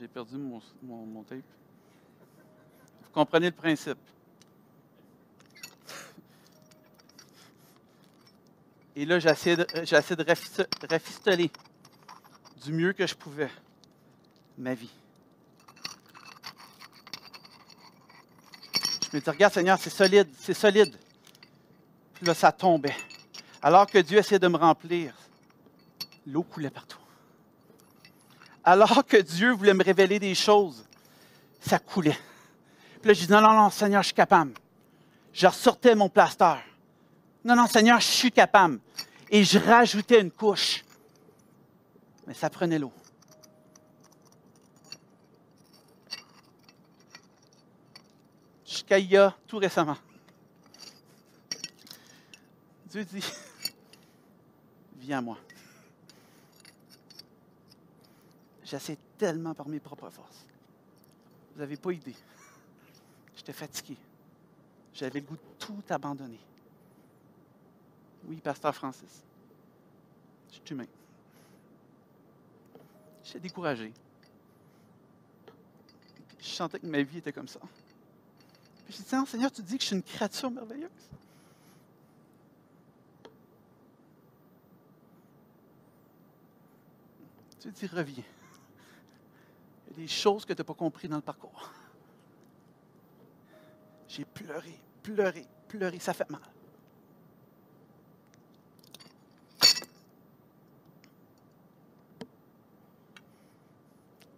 J'ai 0.00 0.08
perdu 0.08 0.38
mon, 0.38 0.62
mon, 0.82 1.04
mon 1.04 1.22
tape. 1.24 1.44
Vous 3.02 3.10
comprenez 3.12 3.50
le 3.50 3.54
principe. 3.54 3.98
Et 8.96 9.04
là, 9.04 9.18
j'essaie 9.18 9.56
de, 9.56 9.64
de 9.64 10.86
rafistoler 10.88 11.50
du 12.64 12.72
mieux 12.72 12.94
que 12.94 13.06
je 13.06 13.14
pouvais 13.14 13.50
ma 14.56 14.72
vie. 14.72 14.90
Je 19.02 19.16
me 19.18 19.20
dis, 19.20 19.28
regarde 19.28 19.52
Seigneur, 19.52 19.78
c'est 19.78 19.90
solide, 19.90 20.30
c'est 20.38 20.54
solide. 20.54 20.96
Puis 22.14 22.24
là, 22.24 22.32
ça 22.32 22.52
tombait. 22.52 22.96
Alors 23.60 23.86
que 23.86 23.98
Dieu 23.98 24.16
essayait 24.16 24.38
de 24.38 24.48
me 24.48 24.56
remplir, 24.56 25.14
l'eau 26.26 26.42
coulait 26.42 26.70
partout. 26.70 26.99
Alors 28.64 29.04
que 29.06 29.16
Dieu 29.16 29.52
voulait 29.52 29.74
me 29.74 29.82
révéler 29.82 30.18
des 30.18 30.34
choses, 30.34 30.84
ça 31.60 31.78
coulait. 31.78 32.18
Puis 33.00 33.08
là, 33.08 33.14
je 33.14 33.24
dis, 33.24 33.32
non, 33.32 33.40
non, 33.40 33.54
non, 33.54 33.70
Seigneur, 33.70 34.02
je 34.02 34.08
suis 34.08 34.14
capable. 34.14 34.52
Je 35.32 35.46
ressortais 35.46 35.94
mon 35.94 36.08
plaster. 36.08 36.56
Non, 37.44 37.56
non, 37.56 37.66
Seigneur, 37.66 38.00
je 38.00 38.06
suis 38.06 38.32
capable. 38.32 38.80
Et 39.30 39.44
je 39.44 39.58
rajoutais 39.58 40.20
une 40.20 40.30
couche. 40.30 40.84
Mais 42.26 42.34
ça 42.34 42.50
prenait 42.50 42.78
l'eau. 42.78 42.92
Jusqu'à 48.66 48.98
il 48.98 49.32
tout 49.46 49.58
récemment. 49.58 49.96
Dieu 52.86 53.04
dit, 53.04 53.24
viens 54.98 55.18
à 55.18 55.22
moi. 55.22 55.38
J'essaie 58.70 58.98
tellement 59.18 59.52
par 59.52 59.68
mes 59.68 59.80
propres 59.80 60.10
forces. 60.10 60.46
Vous 61.54 61.60
n'avez 61.60 61.76
pas 61.76 61.90
idée. 61.90 62.14
J'étais 63.36 63.52
fatigué. 63.52 63.96
J'avais 64.94 65.18
le 65.18 65.26
goût 65.26 65.34
de 65.34 65.42
tout 65.58 65.82
abandonner. 65.88 66.38
Oui, 68.26 68.36
pasteur 68.36 68.72
Francis. 68.72 69.24
Je 70.50 70.54
suis 70.54 70.62
humain. 70.70 70.86
J'étais 73.24 73.40
découragé. 73.40 73.92
Je 76.38 76.48
sentais 76.48 76.78
que 76.78 76.86
ma 76.86 77.02
vie 77.02 77.18
était 77.18 77.32
comme 77.32 77.48
ça. 77.48 77.58
Puis 78.84 78.94
j'ai 78.98 79.02
dit, 79.02 79.26
Seigneur, 79.26 79.50
tu 79.50 79.62
dis 79.62 79.78
que 79.78 79.82
je 79.82 79.88
suis 79.88 79.96
une 79.96 80.02
créature 80.04 80.48
merveilleuse. 80.48 80.90
Tu 87.58 87.72
dis, 87.72 87.86
reviens. 87.88 88.22
Il 89.98 90.08
choses 90.08 90.44
que 90.44 90.52
tu 90.52 90.60
n'as 90.60 90.64
pas 90.64 90.74
compris 90.74 91.08
dans 91.08 91.16
le 91.16 91.22
parcours. 91.22 91.70
J'ai 94.08 94.24
pleuré, 94.24 94.80
pleuré, 95.02 95.44
pleuré. 95.68 95.98
Ça 95.98 96.14
fait 96.14 96.28
mal. 96.30 96.40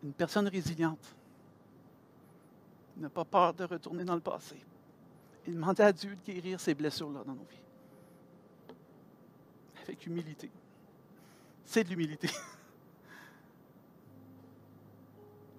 une 0.02 0.12
personne 0.12 0.48
résiliente 0.48 1.14
n'a 2.96 3.08
pas 3.08 3.24
peur 3.24 3.54
de 3.54 3.64
retourner 3.64 4.04
dans 4.04 4.14
le 4.14 4.20
passé 4.20 4.56
et 5.46 5.50
demander 5.50 5.82
à 5.82 5.92
Dieu 5.92 6.14
de 6.14 6.32
guérir 6.32 6.60
ces 6.60 6.74
blessures-là 6.74 7.24
dans 7.24 7.34
nos 7.34 7.44
vies. 7.44 8.76
Avec 9.82 10.06
humilité. 10.06 10.50
C'est 11.64 11.84
de 11.84 11.88
l'humilité. 11.88 12.28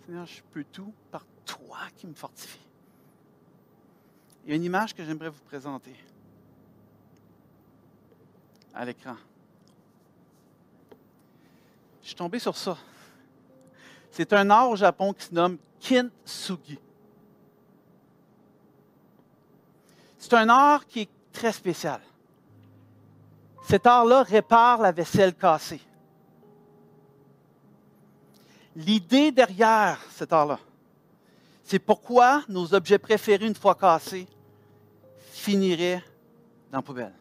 Seigneur, 0.05 0.25
je 0.25 0.41
peux 0.51 0.63
tout 0.65 0.93
par 1.11 1.25
toi 1.45 1.79
qui 1.95 2.07
me 2.07 2.13
fortifie. 2.13 2.59
Il 4.43 4.49
y 4.49 4.53
a 4.53 4.55
une 4.55 4.63
image 4.63 4.93
que 4.93 5.03
j'aimerais 5.03 5.29
vous 5.29 5.41
présenter 5.41 5.95
à 8.73 8.83
l'écran. 8.83 9.15
Je 12.01 12.07
suis 12.07 12.15
tombé 12.15 12.39
sur 12.39 12.57
ça 12.57 12.77
c'est 14.13 14.31
un 14.31 14.47
art 14.51 14.69
au 14.69 14.75
Japon 14.75 15.11
qui 15.11 15.25
se 15.25 15.33
nomme 15.33 15.57
kintsugi. 15.79 16.77
C'est 20.19 20.35
un 20.35 20.49
art 20.49 20.85
qui 20.85 21.01
est 21.01 21.09
très 21.31 21.51
spécial. 21.51 21.99
Cet 23.67 23.87
art-là 23.87 24.21
répare 24.21 24.83
la 24.83 24.91
vaisselle 24.91 25.33
cassée. 25.33 25.81
L'idée 28.75 29.31
derrière 29.31 29.99
cet 30.12 30.33
art-là, 30.33 30.59
c'est 31.63 31.79
pourquoi 31.79 32.43
nos 32.49 32.73
objets 32.73 32.97
préférés, 32.97 33.45
une 33.45 33.55
fois 33.55 33.75
cassés, 33.75 34.27
finiraient 35.31 36.03
dans 36.71 36.79
la 36.79 36.81
poubelle. 36.81 37.13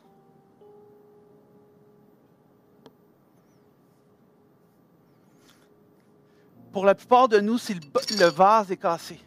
Pour 6.73 6.87
la 6.87 6.95
plupart 6.95 7.29
de 7.29 7.39
nous, 7.39 7.59
si 7.59 7.75
le, 7.75 8.27
vase 8.27 8.71
est 8.71 8.79
cassé, 8.79 9.21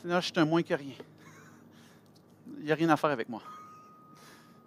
Seigneur, 0.00 0.20
je 0.20 0.26
suis 0.26 0.38
un 0.38 0.44
moins 0.44 0.62
que 0.62 0.74
rien. 0.74 0.94
Il 2.58 2.64
n'y 2.66 2.72
a 2.72 2.76
rien 2.76 2.88
à 2.90 2.96
faire 2.96 3.10
avec 3.10 3.28
moi. 3.28 3.42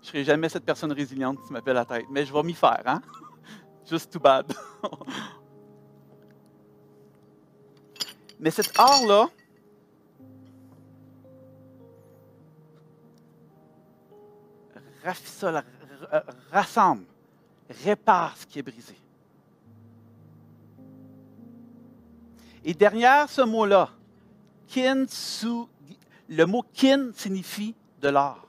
Je 0.02 0.08
ne 0.08 0.12
serai 0.12 0.24
jamais 0.26 0.50
cette 0.50 0.66
personne 0.66 0.92
résiliente 0.92 1.38
qui 1.46 1.54
m'appelle 1.54 1.76
la 1.76 1.86
tête, 1.86 2.06
mais 2.10 2.26
je 2.26 2.34
vais 2.34 2.44
m'y 2.44 2.54
faire, 2.54 2.82
hein? 2.86 3.02
Just 3.90 4.12
too 4.12 4.20
bad. 4.20 4.54
mais 8.40 8.52
cet 8.52 8.78
art-là, 8.78 9.30
rassemble, 16.52 17.06
répare 17.84 18.38
ce 18.38 18.46
qui 18.46 18.60
est 18.60 18.62
brisé. 18.62 18.96
Et 22.64 22.74
derrière 22.74 23.30
ce 23.30 23.42
mot-là, 23.42 23.90
le 24.76 26.46
mot 26.46 26.64
kin 26.74 27.12
signifie 27.16 27.76
de 28.00 28.10
l'art. 28.10 28.49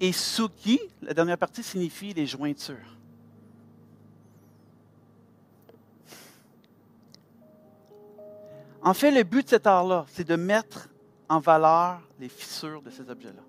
Et 0.00 0.12
suki, 0.12 0.80
la 1.02 1.12
dernière 1.12 1.36
partie, 1.36 1.62
signifie 1.62 2.14
les 2.14 2.26
jointures. 2.26 2.96
En 8.82 8.94
fait, 8.94 9.10
le 9.10 9.22
but 9.24 9.44
de 9.44 9.50
cet 9.50 9.66
art-là, 9.66 10.06
c'est 10.08 10.26
de 10.26 10.36
mettre 10.36 10.88
en 11.28 11.38
valeur 11.38 12.00
les 12.18 12.30
fissures 12.30 12.80
de 12.80 12.90
ces 12.90 13.10
objets-là. 13.10 13.42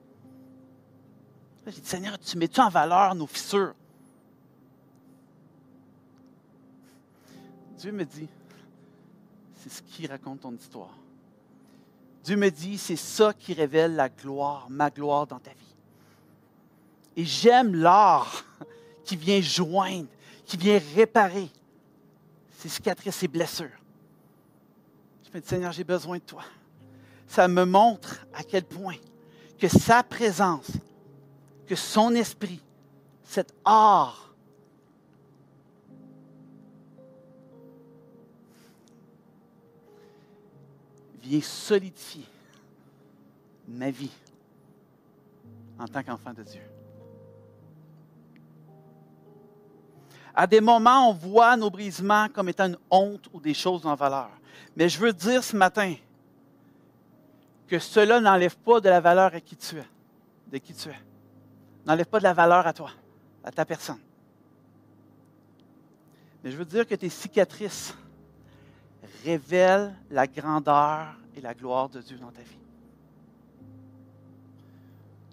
J'ai 1.67 1.79
dit, 1.79 1.87
Seigneur, 1.87 2.19
tu 2.19 2.37
mets-tu 2.37 2.59
en 2.59 2.69
valeur 2.69 3.15
nos 3.15 3.27
fissures? 3.27 3.73
Dieu 7.77 7.91
me 7.91 8.03
dit, 8.03 8.27
c'est 9.55 9.71
ce 9.71 9.81
qui 9.81 10.05
raconte 10.05 10.41
ton 10.41 10.53
histoire. 10.53 10.97
Dieu 12.23 12.35
me 12.35 12.51
dit, 12.51 12.77
c'est 12.77 12.95
ça 12.95 13.33
qui 13.33 13.53
révèle 13.53 13.95
la 13.95 14.09
gloire, 14.09 14.67
ma 14.69 14.89
gloire 14.89 15.25
dans 15.27 15.39
ta 15.39 15.51
vie. 15.51 15.70
Et 17.15 17.25
j'aime 17.25 17.75
l'art 17.75 18.45
qui 19.03 19.15
vient 19.15 19.41
joindre, 19.41 20.07
qui 20.45 20.57
vient 20.57 20.79
réparer 20.95 21.49
ces 22.57 22.69
cicatrices, 22.69 23.15
ces 23.15 23.27
blessures. 23.27 23.69
Je 25.23 25.29
me 25.37 25.41
dis, 25.41 25.47
Seigneur, 25.47 25.71
j'ai 25.71 25.83
besoin 25.83 26.17
de 26.17 26.23
toi. 26.23 26.43
Ça 27.27 27.47
me 27.47 27.65
montre 27.65 28.25
à 28.33 28.43
quel 28.43 28.63
point 28.63 28.97
que 29.57 29.67
sa 29.67 30.03
présence, 30.03 30.71
que 31.65 31.75
son 31.75 32.13
esprit, 32.15 32.61
cet 33.23 33.53
art, 33.63 34.33
vient 41.21 41.41
solidifier 41.41 42.25
ma 43.67 43.91
vie 43.91 44.11
en 45.79 45.87
tant 45.87 46.03
qu'enfant 46.03 46.33
de 46.33 46.43
Dieu. 46.43 46.61
À 50.41 50.47
des 50.47 50.59
moments, 50.59 51.07
on 51.07 51.13
voit 51.13 51.55
nos 51.55 51.69
brisements 51.69 52.27
comme 52.27 52.49
étant 52.49 52.65
une 52.65 52.77
honte 52.89 53.29
ou 53.31 53.39
des 53.39 53.53
choses 53.53 53.85
en 53.85 53.93
valeur. 53.93 54.31
Mais 54.75 54.89
je 54.89 54.97
veux 54.97 55.13
dire 55.13 55.43
ce 55.43 55.55
matin 55.55 55.93
que 57.67 57.77
cela 57.77 58.19
n'enlève 58.19 58.57
pas 58.57 58.81
de 58.81 58.89
la 58.89 58.99
valeur 58.99 59.35
à 59.35 59.39
qui 59.39 59.55
tu 59.55 59.77
es, 59.77 59.87
de 60.51 60.57
qui 60.57 60.73
tu 60.73 60.89
es. 60.89 60.99
N'enlève 61.85 62.07
pas 62.07 62.17
de 62.17 62.23
la 62.23 62.33
valeur 62.33 62.65
à 62.65 62.73
toi, 62.73 62.89
à 63.43 63.51
ta 63.51 63.65
personne. 63.65 63.99
Mais 66.43 66.49
je 66.49 66.57
veux 66.57 66.65
dire 66.65 66.87
que 66.87 66.95
tes 66.95 67.09
cicatrices 67.09 67.95
révèlent 69.23 69.93
la 70.09 70.25
grandeur 70.25 71.05
et 71.35 71.41
la 71.41 71.53
gloire 71.53 71.87
de 71.87 72.01
Dieu 72.01 72.17
dans 72.17 72.31
ta 72.31 72.41
vie. 72.41 72.57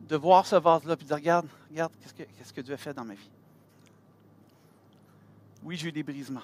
De 0.07 0.17
voir 0.17 0.45
ce 0.45 0.57
vase-là 0.57 0.93
et 0.93 0.97
de 0.97 1.05
dire, 1.05 1.17
regarde, 1.17 1.49
regarde, 1.71 1.93
qu'est-ce 2.03 2.13
que, 2.13 2.25
qu'est-ce 2.25 2.53
que 2.53 2.61
Dieu 2.61 2.75
a 2.75 2.77
fait 2.77 2.93
dans 2.93 3.07
ma 3.07 3.15
vie. 3.15 3.31
Oui, 5.63 5.77
j'ai 5.77 5.89
eu 5.89 5.93
des 5.93 6.03
brisements. 6.03 6.41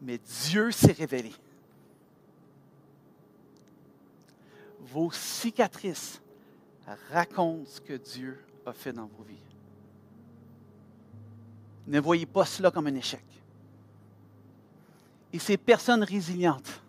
Mais 0.00 0.18
Dieu 0.18 0.70
s'est 0.70 0.92
révélé. 0.92 1.32
Vos 4.80 5.10
cicatrices 5.10 6.22
racontent 7.12 7.66
ce 7.66 7.80
que 7.80 7.94
Dieu 7.94 8.42
a 8.66 8.72
fait 8.72 8.92
dans 8.92 9.06
vos 9.06 9.22
vies. 9.22 9.36
Ne 11.86 12.00
voyez 12.00 12.26
pas 12.26 12.44
cela 12.44 12.70
comme 12.70 12.86
un 12.86 12.94
échec. 12.94 13.24
Et 15.32 15.38
ces 15.38 15.56
personnes 15.56 16.02
résilientes, 16.02 16.80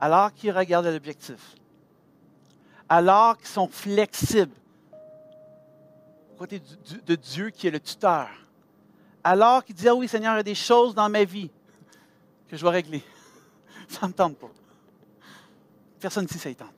alors 0.00 0.32
qu'ils 0.32 0.52
regardent 0.52 0.86
l'objectif, 0.86 1.54
alors 2.88 3.36
qu'ils 3.36 3.48
sont 3.48 3.68
flexibles, 3.68 4.54
côté 6.38 6.62
de 7.04 7.14
Dieu 7.14 7.50
qui 7.50 7.66
est 7.66 7.70
le 7.70 7.80
tuteur, 7.80 8.28
alors 9.22 9.64
qu'il 9.64 9.74
dit, 9.74 9.88
ah 9.88 9.94
oui 9.94 10.08
Seigneur, 10.08 10.34
il 10.34 10.38
y 10.38 10.40
a 10.40 10.44
des 10.44 10.54
choses 10.54 10.94
dans 10.94 11.08
ma 11.08 11.24
vie 11.24 11.50
que 12.48 12.56
je 12.56 12.62
dois 12.62 12.70
régler. 12.70 13.02
Ça 13.88 14.02
ne 14.02 14.08
me 14.08 14.12
tente 14.12 14.36
pas. 14.36 14.50
Personne 16.00 16.26
ici, 16.26 16.38
ça 16.38 16.48
y 16.48 16.54
tente. 16.54 16.68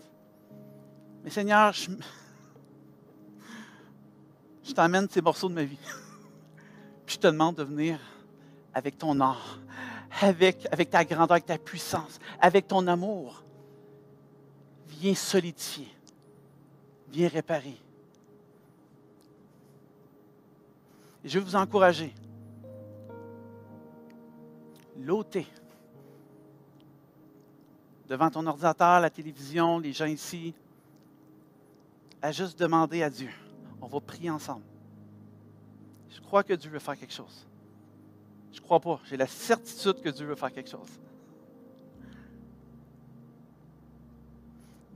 Mais 1.22 1.30
Seigneur, 1.30 1.72
je, 1.72 1.91
je 4.64 4.72
t'amène 4.72 5.09
ces 5.11 5.20
morceaux 5.20 5.49
de 5.49 5.55
ma 5.55 5.64
vie. 5.64 5.78
Puis 7.07 7.16
je 7.16 7.20
te 7.20 7.26
demande 7.26 7.57
de 7.57 7.64
venir 7.64 7.99
avec 8.72 8.97
ton 8.97 9.20
art, 9.20 9.59
avec, 10.22 10.66
avec 10.72 10.91
ta 10.91 11.05
grandeur, 11.05 11.32
avec 11.32 11.47
ta 11.47 11.59
puissance, 11.59 12.18
avec 12.41 12.66
ton 12.66 12.86
amour. 12.86 13.43
Viens 14.88 15.14
solidifier. 15.14 15.88
Viens 17.09 17.28
réparer. 17.28 17.76
Et 21.24 21.28
je 21.28 21.38
vais 21.38 21.45
vous 21.45 21.57
encourager 21.57 22.14
l'ôter. 25.01 25.46
Devant 28.09 28.30
ton 28.30 28.46
ordinateur, 28.46 29.01
la 29.01 29.11
télévision, 29.11 29.78
les 29.78 29.92
gens 29.92 30.07
ici, 30.07 30.55
à 32.20 32.32
juste 32.32 32.59
demander 32.59 33.03
à 33.03 33.11
Dieu. 33.11 33.30
On 33.80 33.86
va 33.86 34.01
prier 34.01 34.30
ensemble. 34.30 34.64
Je 36.09 36.20
crois 36.20 36.42
que 36.42 36.53
Dieu 36.53 36.70
veut 36.70 36.80
faire 36.80 36.98
quelque 36.98 37.12
chose. 37.12 37.46
Je 38.53 38.59
ne 38.59 38.64
crois 38.64 38.80
pas. 38.80 39.01
J'ai 39.05 39.16
la 39.16 39.26
certitude 39.26 40.01
que 40.01 40.09
Dieu 40.09 40.26
veut 40.26 40.34
faire 40.34 40.53
quelque 40.53 40.70
chose. 40.70 40.90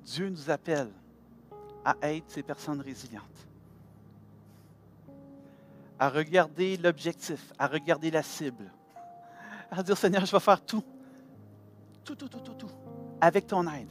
Dieu 0.04 0.28
nous 0.28 0.50
appelle 0.50 0.90
à 1.84 1.96
être 2.02 2.30
ces 2.30 2.42
personnes 2.42 2.80
résilientes, 2.80 3.48
à 5.98 6.10
regarder 6.10 6.76
l'objectif, 6.76 7.52
à 7.58 7.66
regarder 7.66 8.10
la 8.10 8.22
cible 8.22 8.70
à 9.70 9.82
dire 9.82 9.96
Seigneur, 9.96 10.24
je 10.24 10.32
vais 10.32 10.40
faire 10.40 10.64
tout, 10.64 10.82
tout, 12.04 12.14
tout, 12.14 12.28
tout, 12.28 12.40
tout, 12.40 12.54
tout, 12.54 12.70
avec 13.20 13.46
ton 13.46 13.66
aide, 13.68 13.90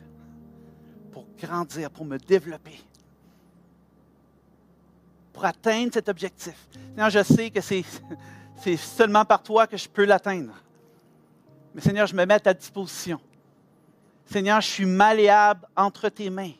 pour 1.11 1.25
grandir, 1.37 1.89
pour 1.89 2.05
me 2.05 2.17
développer, 2.17 2.79
pour 5.31 5.45
atteindre 5.45 5.93
cet 5.93 6.09
objectif. 6.09 6.67
Seigneur, 6.89 7.09
je 7.09 7.23
sais 7.23 7.49
que 7.49 7.61
c'est, 7.61 7.83
c'est 8.57 8.77
seulement 8.77 9.25
par 9.25 9.41
toi 9.41 9.67
que 9.67 9.77
je 9.77 9.89
peux 9.89 10.05
l'atteindre. 10.05 10.53
Mais 11.73 11.81
Seigneur, 11.81 12.07
je 12.07 12.15
me 12.15 12.25
mets 12.25 12.35
à 12.35 12.39
ta 12.39 12.53
disposition. 12.53 13.19
Seigneur, 14.25 14.61
je 14.61 14.67
suis 14.67 14.85
malléable 14.85 15.67
entre 15.75 16.09
tes 16.09 16.29
mains. 16.29 16.53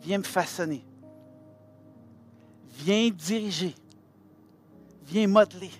Viens 0.00 0.18
me 0.18 0.24
façonner. 0.24 0.84
Viens 2.70 3.10
diriger. 3.10 3.74
Viens 5.04 5.26
modeler. 5.26 5.70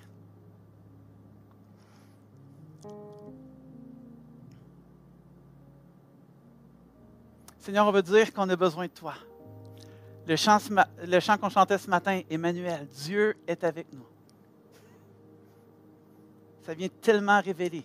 Seigneur, 7.62 7.86
on 7.86 7.92
veut 7.92 8.02
dire 8.02 8.32
qu'on 8.32 8.48
a 8.48 8.56
besoin 8.56 8.86
de 8.86 8.90
toi. 8.90 9.14
Le 10.26 10.34
chant, 10.34 10.58
qu'on 11.38 11.48
chantait 11.48 11.78
ce 11.78 11.88
matin, 11.88 12.20
Emmanuel, 12.28 12.88
Dieu 12.88 13.36
est 13.46 13.62
avec 13.62 13.86
nous. 13.92 14.04
Ça 16.66 16.74
vient 16.74 16.88
tellement 17.00 17.40
révéler 17.40 17.84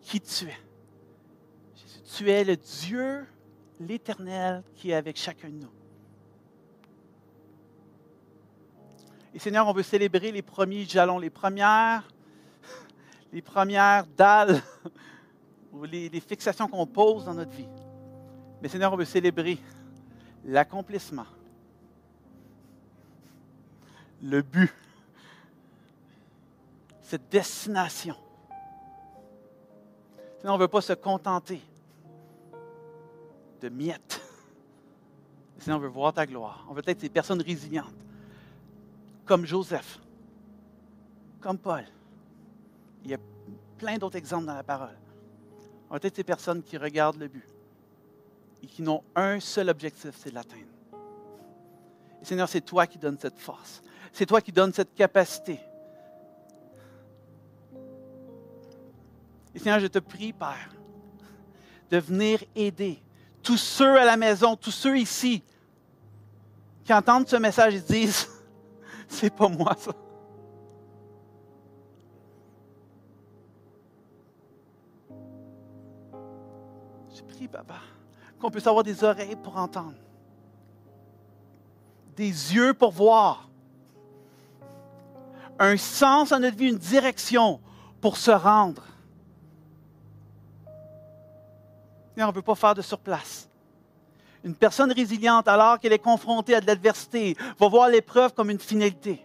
qui 0.00 0.20
tu 0.20 0.46
es. 0.46 0.58
Jésus, 1.76 2.00
tu 2.16 2.30
es 2.32 2.42
le 2.42 2.56
Dieu, 2.56 3.24
l'Éternel, 3.78 4.64
qui 4.74 4.90
est 4.90 4.94
avec 4.94 5.16
chacun 5.16 5.50
de 5.50 5.54
nous. 5.54 5.72
Et 9.32 9.38
Seigneur, 9.38 9.68
on 9.68 9.72
veut 9.72 9.84
célébrer 9.84 10.32
les 10.32 10.42
premiers 10.42 10.84
jalons, 10.84 11.20
les 11.20 11.30
premières, 11.30 12.08
les 13.32 13.42
premières 13.42 14.04
dalles 14.16 14.60
ou 15.72 15.84
les 15.84 16.20
fixations 16.20 16.66
qu'on 16.66 16.88
pose 16.88 17.26
dans 17.26 17.34
notre 17.34 17.52
vie. 17.52 17.68
Mais 18.62 18.68
Seigneur, 18.68 18.92
on 18.92 18.96
veut 18.96 19.04
célébrer 19.04 19.58
l'accomplissement, 20.44 21.26
le 24.22 24.42
but, 24.42 24.72
cette 27.00 27.28
destination. 27.30 28.16
Seigneur, 30.38 30.54
on 30.54 30.58
ne 30.58 30.62
veut 30.62 30.68
pas 30.68 30.80
se 30.80 30.92
contenter 30.92 31.60
de 33.60 33.68
miettes. 33.68 34.20
Seigneur, 35.58 35.78
on 35.78 35.82
veut 35.82 35.88
voir 35.88 36.12
ta 36.12 36.26
gloire. 36.26 36.66
On 36.68 36.74
veut 36.74 36.82
être 36.86 37.00
des 37.00 37.10
personnes 37.10 37.42
résilientes, 37.42 37.94
comme 39.24 39.44
Joseph, 39.44 39.98
comme 41.40 41.58
Paul. 41.58 41.84
Il 43.04 43.10
y 43.10 43.14
a 43.14 43.18
plein 43.78 43.96
d'autres 43.96 44.16
exemples 44.16 44.46
dans 44.46 44.54
la 44.54 44.62
parole. 44.62 44.96
On 45.88 45.94
veut 45.94 46.00
être 46.04 46.16
ces 46.16 46.24
personnes 46.24 46.62
qui 46.62 46.76
regardent 46.76 47.18
le 47.18 47.28
but 47.28 47.44
et 48.62 48.66
qui 48.66 48.82
n'ont 48.82 49.02
un 49.14 49.40
seul 49.40 49.68
objectif, 49.68 50.10
c'est 50.18 50.32
l'atteindre. 50.32 50.64
Et 52.20 52.24
Seigneur, 52.24 52.48
c'est 52.48 52.60
toi 52.60 52.86
qui 52.86 52.98
donnes 52.98 53.18
cette 53.18 53.38
force. 53.38 53.82
C'est 54.12 54.26
toi 54.26 54.40
qui 54.40 54.52
donnes 54.52 54.72
cette 54.72 54.94
capacité. 54.94 55.58
Et 59.54 59.58
Seigneur, 59.58 59.80
je 59.80 59.86
te 59.86 59.98
prie, 59.98 60.32
Père, 60.32 60.70
de 61.90 61.98
venir 61.98 62.42
aider 62.54 63.02
tous 63.42 63.56
ceux 63.56 63.98
à 63.98 64.04
la 64.04 64.16
maison, 64.16 64.56
tous 64.56 64.70
ceux 64.70 64.98
ici 64.98 65.42
qui 66.84 66.92
entendent 66.92 67.28
ce 67.28 67.36
message 67.36 67.74
et 67.74 67.80
disent, 67.80 68.28
c'est 69.08 69.34
pas 69.34 69.48
moi 69.48 69.74
ça. 69.78 69.92
Je 77.14 77.22
prie, 77.22 77.48
Papa 77.48 77.89
qu'on 78.40 78.50
puisse 78.50 78.66
avoir 78.66 78.82
des 78.82 79.04
oreilles 79.04 79.36
pour 79.36 79.56
entendre, 79.56 79.94
des 82.16 82.24
yeux 82.24 82.74
pour 82.74 82.90
voir, 82.90 83.48
un 85.58 85.76
sens 85.76 86.32
à 86.32 86.38
notre 86.38 86.56
vie, 86.56 86.68
une 86.68 86.78
direction 86.78 87.60
pour 88.00 88.16
se 88.16 88.30
rendre. 88.30 88.82
On 92.16 92.26
ne 92.26 92.32
veut 92.32 92.42
pas 92.42 92.54
faire 92.54 92.74
de 92.74 92.82
surplace. 92.82 93.48
Une 94.44 94.54
personne 94.54 94.92
résiliente, 94.92 95.48
alors 95.48 95.78
qu'elle 95.78 95.92
est 95.92 95.98
confrontée 95.98 96.54
à 96.54 96.60
de 96.60 96.66
l'adversité, 96.66 97.34
va 97.58 97.68
voir 97.68 97.88
l'épreuve 97.88 98.34
comme 98.34 98.50
une 98.50 98.58
finalité. 98.58 99.24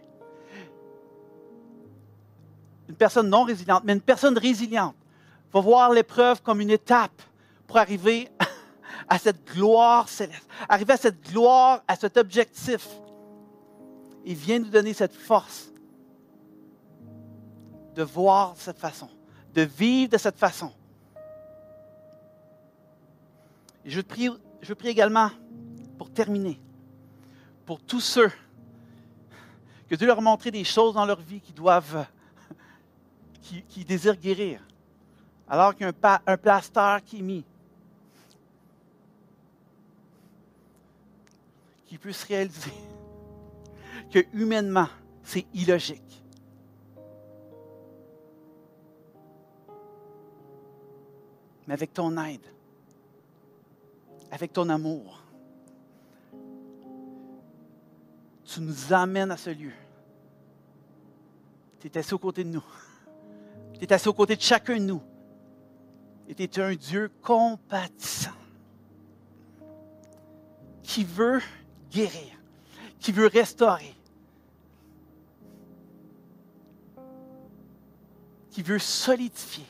une 2.88 2.94
personne 2.94 3.28
non 3.28 3.42
résiliente, 3.42 3.82
mais 3.84 3.92
une 3.92 4.00
personne 4.00 4.38
résiliente 4.38 4.94
va 5.52 5.60
voir 5.60 5.92
l'épreuve 5.92 6.42
comme 6.42 6.60
une 6.60 6.70
étape 6.70 7.22
pour 7.66 7.78
arriver 7.78 8.28
à 9.08 9.18
cette 9.18 9.44
gloire 9.46 10.08
céleste, 10.08 10.48
arriver 10.68 10.94
à 10.94 10.96
cette 10.96 11.22
gloire, 11.30 11.82
à 11.86 11.96
cet 11.96 12.16
objectif. 12.16 12.88
Il 14.24 14.34
vient 14.34 14.58
nous 14.58 14.68
donner 14.68 14.92
cette 14.92 15.14
force 15.14 15.70
de 17.94 18.02
voir 18.02 18.54
de 18.54 18.58
cette 18.58 18.78
façon, 18.78 19.08
de 19.54 19.62
vivre 19.62 20.10
de 20.12 20.18
cette 20.18 20.36
façon. 20.36 20.72
Je 23.84 24.00
prie, 24.00 24.30
également, 24.84 25.30
pour 25.96 26.10
terminer, 26.10 26.60
pour 27.64 27.80
tous 27.80 28.00
ceux 28.00 28.30
que 29.88 29.94
Dieu 29.94 30.06
leur 30.06 30.20
a 30.26 30.36
des 30.50 30.64
choses 30.64 30.94
dans 30.94 31.06
leur 31.06 31.20
vie 31.20 31.40
qui 31.40 31.52
doivent, 31.52 32.06
qui, 33.68 33.84
désirent 33.84 34.16
guérir, 34.16 34.60
alors 35.48 35.74
qu'il 35.74 35.86
y 35.86 35.88
qui 37.04 37.18
est 37.18 37.22
mis, 37.22 37.44
qui 41.96 42.00
puisse 42.00 42.24
réaliser 42.24 42.74
que 44.12 44.18
humainement, 44.34 44.88
c'est 45.22 45.46
illogique. 45.54 46.22
Mais 51.66 51.72
avec 51.72 51.94
ton 51.94 52.14
aide, 52.18 52.44
avec 54.30 54.52
ton 54.52 54.68
amour, 54.68 55.22
tu 58.44 58.60
nous 58.60 58.92
amènes 58.92 59.30
à 59.30 59.38
ce 59.38 59.48
lieu. 59.48 59.72
Tu 61.80 61.86
es 61.86 61.96
assis 61.96 62.12
aux 62.12 62.18
côtés 62.18 62.44
de 62.44 62.50
nous. 62.50 62.64
Tu 63.72 63.84
es 63.84 63.92
assis 63.92 64.08
aux 64.08 64.12
côtés 64.12 64.36
de 64.36 64.42
chacun 64.42 64.76
de 64.76 64.84
nous. 64.84 65.02
Et 66.28 66.34
tu 66.34 66.42
es 66.42 66.60
un 66.60 66.74
Dieu 66.74 67.10
compatissant 67.22 68.32
qui 70.82 71.02
veut 71.02 71.40
guérir, 71.96 72.38
qui 73.00 73.10
veut 73.10 73.26
restaurer, 73.26 73.94
qui 78.50 78.62
veut 78.62 78.78
solidifier 78.78 79.64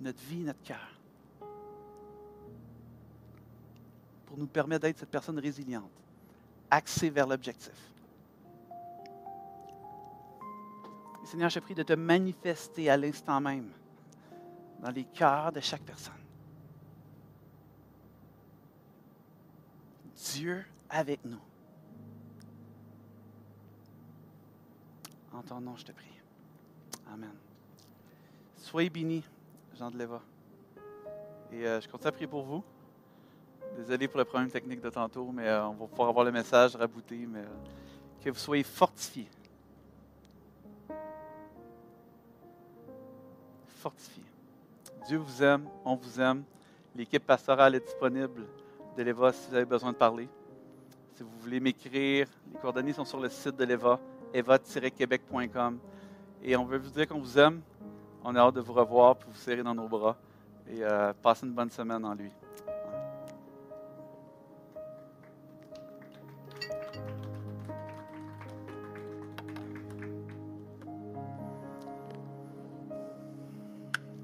notre 0.00 0.20
vie, 0.22 0.42
notre 0.42 0.62
cœur, 0.62 0.88
pour 4.26 4.38
nous 4.38 4.46
permettre 4.46 4.82
d'être 4.82 4.98
cette 4.98 5.10
personne 5.10 5.38
résiliente, 5.38 5.90
axée 6.70 7.10
vers 7.10 7.26
l'objectif. 7.26 7.92
Seigneur, 11.24 11.50
je 11.50 11.60
prie 11.60 11.74
de 11.74 11.82
te 11.82 11.92
manifester 11.92 12.90
à 12.90 12.96
l'instant 12.96 13.40
même 13.40 13.70
dans 14.80 14.90
les 14.90 15.04
cœurs 15.04 15.52
de 15.52 15.60
chaque 15.60 15.82
personne. 15.82 16.21
Dieu 20.30 20.64
avec 20.88 21.24
nous. 21.24 21.40
En 25.32 25.42
ton 25.42 25.60
nom, 25.60 25.76
je 25.76 25.84
te 25.84 25.92
prie. 25.92 26.06
Amen. 27.12 27.32
Soyez 28.56 28.90
bénis, 28.90 29.24
Jean 29.76 29.90
de 29.90 29.98
Léva. 29.98 30.20
Et 31.50 31.66
euh, 31.66 31.80
je 31.80 31.88
continue 31.88 32.08
à 32.08 32.12
prier 32.12 32.26
pour 32.26 32.42
vous. 32.42 32.62
Désolé 33.76 34.06
pour 34.06 34.18
le 34.18 34.24
problème 34.24 34.50
technique 34.50 34.80
de 34.80 34.90
tantôt, 34.90 35.30
mais 35.32 35.48
euh, 35.48 35.66
on 35.66 35.72
va 35.72 35.86
pouvoir 35.86 36.10
avoir 36.10 36.24
le 36.24 36.32
message 36.32 36.76
rabouté, 36.76 37.26
mais 37.26 37.40
euh, 37.40 38.22
que 38.22 38.30
vous 38.30 38.38
soyez 38.38 38.62
fortifiés. 38.62 39.28
Fortifiés. 43.66 44.24
Dieu 45.06 45.18
vous 45.18 45.42
aime, 45.42 45.66
on 45.84 45.96
vous 45.96 46.20
aime. 46.20 46.44
L'équipe 46.94 47.26
pastorale 47.26 47.74
est 47.74 47.80
disponible 47.80 48.46
de 48.96 49.02
l'EVA 49.02 49.32
si 49.32 49.48
vous 49.48 49.56
avez 49.56 49.64
besoin 49.64 49.92
de 49.92 49.96
parler. 49.96 50.28
Si 51.14 51.22
vous 51.22 51.30
voulez 51.40 51.60
m'écrire, 51.60 52.26
les 52.52 52.58
coordonnées 52.60 52.92
sont 52.92 53.04
sur 53.04 53.20
le 53.20 53.28
site 53.28 53.56
de 53.56 53.64
l'EVA, 53.64 54.00
eva-québec.com. 54.32 55.78
Et 56.42 56.56
on 56.56 56.64
veut 56.64 56.78
vous 56.78 56.90
dire 56.90 57.06
qu'on 57.06 57.20
vous 57.20 57.38
aime. 57.38 57.60
On 58.24 58.34
a 58.34 58.40
hâte 58.40 58.54
de 58.54 58.60
vous 58.60 58.72
revoir, 58.72 59.16
pour 59.16 59.30
vous 59.30 59.38
serrer 59.38 59.62
dans 59.62 59.74
nos 59.74 59.88
bras. 59.88 60.16
Et 60.68 60.82
euh, 60.82 61.12
passez 61.22 61.46
une 61.46 61.52
bonne 61.52 61.70
semaine 61.70 62.04
en 62.04 62.14
lui. 62.14 62.30